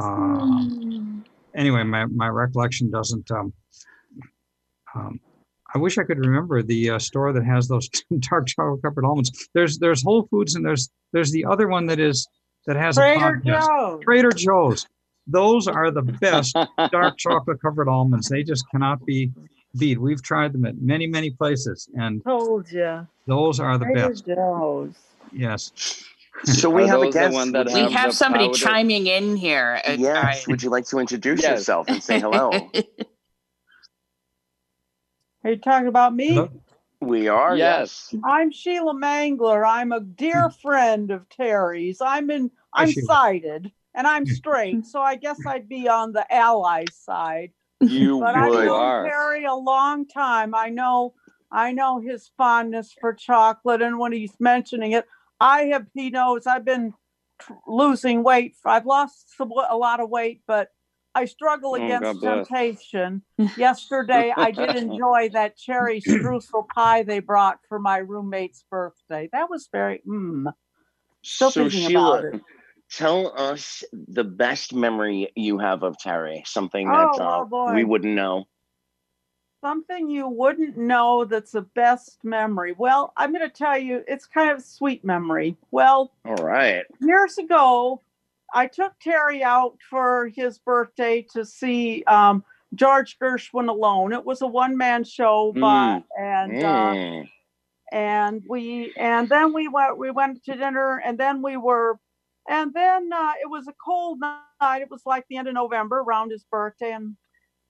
[0.00, 0.62] uh,
[1.54, 3.30] anyway, my, my recollection doesn't.
[3.30, 3.52] Um,
[4.94, 5.20] um,
[5.76, 9.30] I wish I could remember the uh, store that has those dark chocolate covered almonds.
[9.52, 12.26] There's there's Whole Foods and there's there's the other one that is
[12.66, 13.66] that has a Trader podcast.
[13.66, 14.02] Joe's.
[14.04, 14.86] Trader Joe's.
[15.26, 16.56] Those are the best
[16.90, 18.28] dark chocolate covered almonds.
[18.30, 19.32] They just cannot be
[19.78, 20.00] beat.
[20.00, 23.06] We've tried them at many many places, and Told you.
[23.26, 24.24] those are the Trader best.
[24.26, 24.94] Joe's.
[25.30, 25.72] Yes.
[26.44, 27.32] So we Are have a guest.
[27.32, 29.80] one that We have have somebody powder- chiming in here.
[29.88, 30.44] Uh, yes.
[30.46, 31.60] I- Would you like to introduce Yes.
[31.60, 32.50] yourself and say hello?
[35.46, 36.30] Are you talking about me?
[36.30, 36.50] Hello?
[37.00, 37.56] we are.
[37.56, 38.12] Yes.
[38.24, 39.64] I'm Sheila Mangler.
[39.64, 40.60] I'm a dear hmm.
[40.60, 42.00] friend of Terry's.
[42.00, 43.06] I'm in I'm Sheila.
[43.06, 44.32] sighted and I'm hmm.
[44.32, 47.52] straight, so I guess I'd be on the ally side.
[47.80, 49.04] You But I've known.
[49.04, 50.52] Terry a long time.
[50.52, 51.14] I know
[51.52, 55.04] I know his fondness for chocolate and when he's mentioning it,
[55.38, 56.92] I have he knows I've been
[57.38, 58.56] tr- losing weight.
[58.64, 60.70] I've lost some, a lot of weight, but
[61.16, 62.48] I struggle Oh, against God bless.
[62.48, 63.22] temptation.
[63.56, 69.30] Yesterday, I did enjoy that cherry streusel pie they brought for my roommate's birthday.
[69.32, 70.52] That was very, mm.
[71.22, 72.40] Still so thinking Sheila, about it.
[72.90, 76.42] tell us the best memory you have of Terry.
[76.44, 78.44] Something Oh, that uh, oh, we wouldn't know.
[79.62, 82.74] Something you wouldn't know that's a best memory.
[82.76, 85.56] Well, I'm going to tell you, it's kind of a sweet memory.
[85.70, 86.84] Well, All right.
[87.00, 88.02] years ago,
[88.54, 92.44] I took Terry out for his birthday to see um,
[92.74, 94.12] George Gershwin alone.
[94.12, 97.28] It was a one man show, but and uh, Mm.
[97.92, 101.98] and we and then we went we went to dinner and then we were
[102.48, 105.98] and then uh, it was a cold night it was like the end of november
[105.98, 107.16] around his birthday and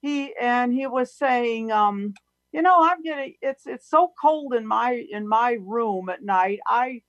[0.01, 2.14] he and he was saying um
[2.53, 6.61] you know i'm getting it's it's so cold in my in my room at night
[6.66, 7.03] i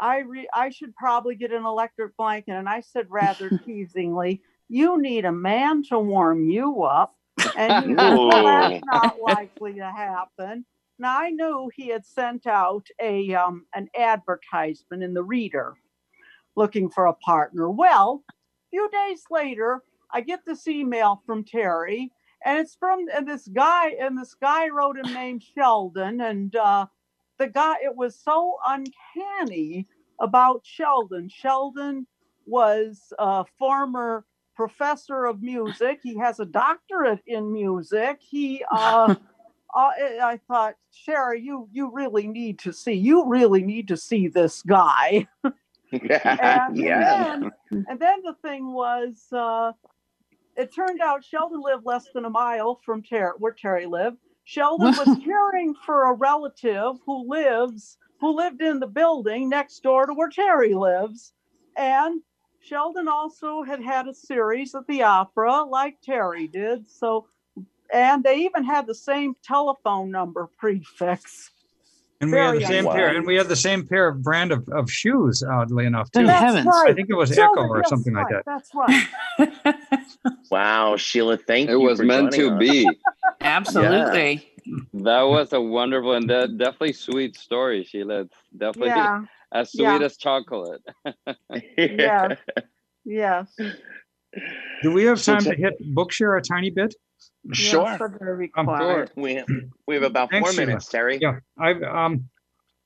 [0.00, 5.00] i re, i should probably get an electric blanket and i said rather teasingly you
[5.00, 7.14] need a man to warm you up
[7.56, 10.64] and he said, well, that's not likely to happen
[11.00, 15.74] now I knew he had sent out a um, an advertisement in the Reader,
[16.56, 17.70] looking for a partner.
[17.70, 18.34] Well, a
[18.70, 19.82] few days later,
[20.12, 22.12] I get this email from Terry,
[22.44, 26.84] and it's from and this guy and this guy wrote him named Sheldon, and uh,
[27.40, 29.88] the guy it was so uncanny
[30.20, 31.28] about Sheldon.
[31.28, 32.06] Sheldon
[32.46, 36.00] was a former professor of music.
[36.02, 38.18] He has a doctorate in music.
[38.20, 39.14] He uh,
[39.74, 39.90] uh,
[40.22, 42.92] I thought, Sherry, you you really need to see.
[42.92, 45.26] You really need to see this guy.
[45.92, 47.40] And yeah.
[47.40, 47.50] then,
[47.88, 49.72] and then the thing was, uh,
[50.56, 54.18] it turned out Sheldon lived less than a mile from Ter- where Terry lived.
[54.50, 60.06] Sheldon was caring for a relative who lives who lived in the building next door
[60.06, 61.32] to where Terry lives,
[61.76, 62.20] and
[62.60, 66.90] Sheldon also had had a series at the opera like Terry did.
[66.90, 67.28] So,
[67.94, 71.52] and they even had the same telephone number prefix.
[72.20, 74.68] And we had the same pair, and we had the same pair of brand of,
[74.70, 76.26] of shoes, oddly enough, too.
[76.26, 76.66] That's heavens.
[76.66, 76.90] right.
[76.90, 78.42] I think it was Sheldon, Ecco or yes, something like that.
[78.44, 79.76] That's right.
[80.50, 81.80] Wow, Sheila, thank It you.
[81.80, 82.58] It was for meant to us.
[82.58, 82.84] be.
[83.40, 84.46] Absolutely.
[84.94, 88.22] That was a wonderful and de- definitely sweet story, Sheila.
[88.22, 89.22] It's definitely Yeah.
[89.52, 89.98] as sweet yeah.
[90.02, 90.82] as chocolate.
[91.76, 92.34] Yeah.
[93.06, 93.56] Yes.
[94.82, 96.94] Do we have So time to hit Bookshare a tiny bit?
[97.50, 97.84] Sure.
[97.84, 99.06] Yes, I'm very I'm.
[99.16, 99.42] We
[99.86, 100.66] we have about Thanks, four Sheila.
[100.66, 101.18] minutes, Terry.
[101.20, 102.28] Yeah, I've um,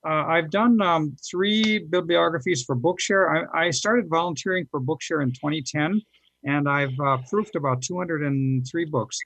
[0.08, 3.48] uh, I've done um, three bibliographies for Bookshare.
[3.54, 6.00] I, I started volunteering for Bookshare in 2010,
[6.44, 9.18] and I've uh, proofed about 203 books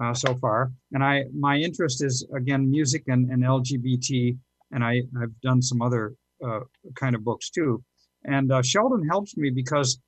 [0.00, 0.72] uh, so far.
[0.92, 4.36] And I my interest is again music and, and LGBT,
[4.72, 6.14] and I I've done some other
[6.44, 6.60] uh,
[6.94, 7.82] kind of books too.
[8.24, 9.98] And uh, Sheldon helps me because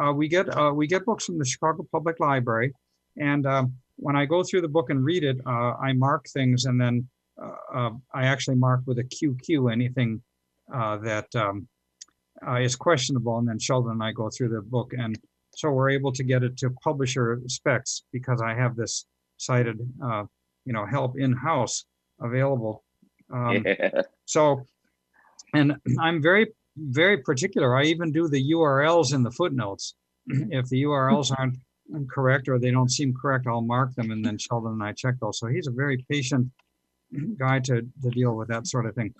[0.00, 2.72] uh, we get uh, we get books from the Chicago Public Library,
[3.16, 6.64] and um, when I go through the book and read it, uh, I mark things,
[6.64, 7.08] and then
[7.40, 10.22] uh, I actually mark with a QQ anything
[10.68, 11.68] that um,
[12.58, 15.18] is questionable, and then Sheldon and I go through the book, and
[15.56, 19.06] so we're able to get it to publisher specs because I have this
[19.44, 20.24] cited, uh,
[20.64, 21.84] you know, help in house
[22.20, 22.84] available.
[23.32, 24.02] Um, Yeah.
[24.24, 24.66] so,
[25.54, 27.76] and I'm very, very particular.
[27.76, 29.94] I even do the URLs in the footnotes.
[30.26, 31.58] If the URLs aren't
[32.08, 35.16] correct or they don't seem correct, I'll mark them and then Sheldon and I check
[35.20, 35.38] those.
[35.38, 36.50] So he's a very patient
[37.38, 39.14] guy to, to deal with that sort of thing.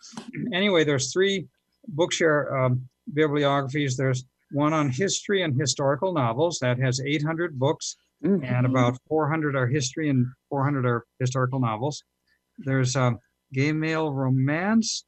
[0.52, 1.46] Anyway, there's three
[1.94, 3.96] Bookshare um, bibliographies.
[3.96, 9.66] There's one on history and historical novels that has 800 books and about 400 are
[9.66, 12.02] history and 400 are historical novels.
[12.58, 13.18] There's um,
[13.52, 15.04] gay male romance,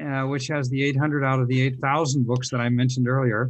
[0.00, 3.48] uh, which has the 800 out of the 8,000 books that I mentioned earlier.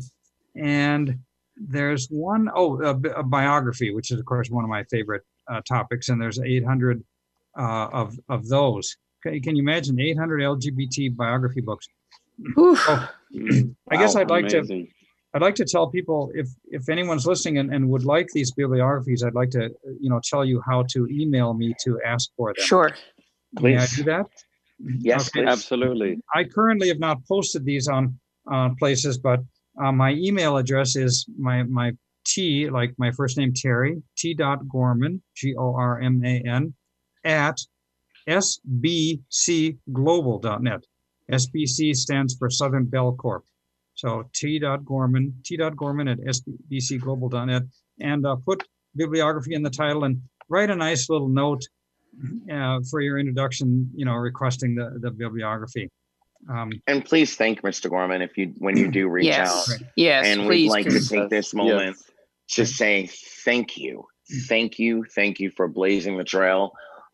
[0.57, 1.19] and
[1.63, 5.23] there's one oh a, bi- a biography, which is of course one of my favorite
[5.51, 7.05] uh, topics, and there's 800
[7.59, 8.97] uh, of of those.
[9.23, 11.87] Can, can you imagine 800 LGBT biography books?
[12.55, 12.79] Whew.
[12.89, 13.09] Oh,
[13.91, 14.89] I guess Wow, I'd like to amazing.
[15.33, 19.22] I'd like to tell people if if anyone's listening and, and would like these bibliographies,
[19.22, 19.70] I'd like to
[20.01, 22.64] you know tell you how to email me to ask for them.
[22.64, 22.91] Sure.
[23.61, 23.97] May I Please.
[23.97, 24.26] do that?
[24.78, 25.47] Yes, Okay.
[25.47, 26.18] Absolutely.
[26.35, 29.41] I currently have not posted these on on places, but
[29.83, 31.93] uh, my email address is my my
[32.26, 36.74] T like my first name Terry T dot Gorman G O R M A N
[37.24, 37.59] at
[38.28, 40.85] sbcglobal.net.
[41.33, 43.45] SBC stands for Southern Bell Corp.
[44.01, 47.63] So T dot Gorman T dot Gorman at sbcglobal.net
[48.01, 51.63] and uh, put bibliography in the title and write a nice little note
[52.51, 53.91] uh, for your introduction.
[53.95, 55.91] You know, requesting the the bibliography.
[56.49, 57.91] Um, And please thank Mr.
[57.91, 59.71] Gorman if you when you do reach Yes.
[59.71, 59.79] out.
[59.97, 60.27] Yes.
[60.27, 61.99] and we'd like to take this moment
[62.53, 63.07] to say
[63.45, 64.07] thank you,
[64.49, 66.73] thank you, thank you for blazing the trail,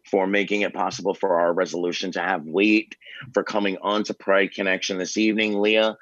[0.08, 2.94] for making it possible for our resolution to have weight,
[3.34, 5.96] for coming on to Pride Connection this evening, Leah.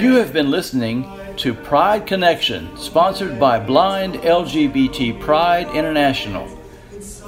[0.00, 6.46] You have been listening to Pride Connection, sponsored by Blind LGBT Pride International.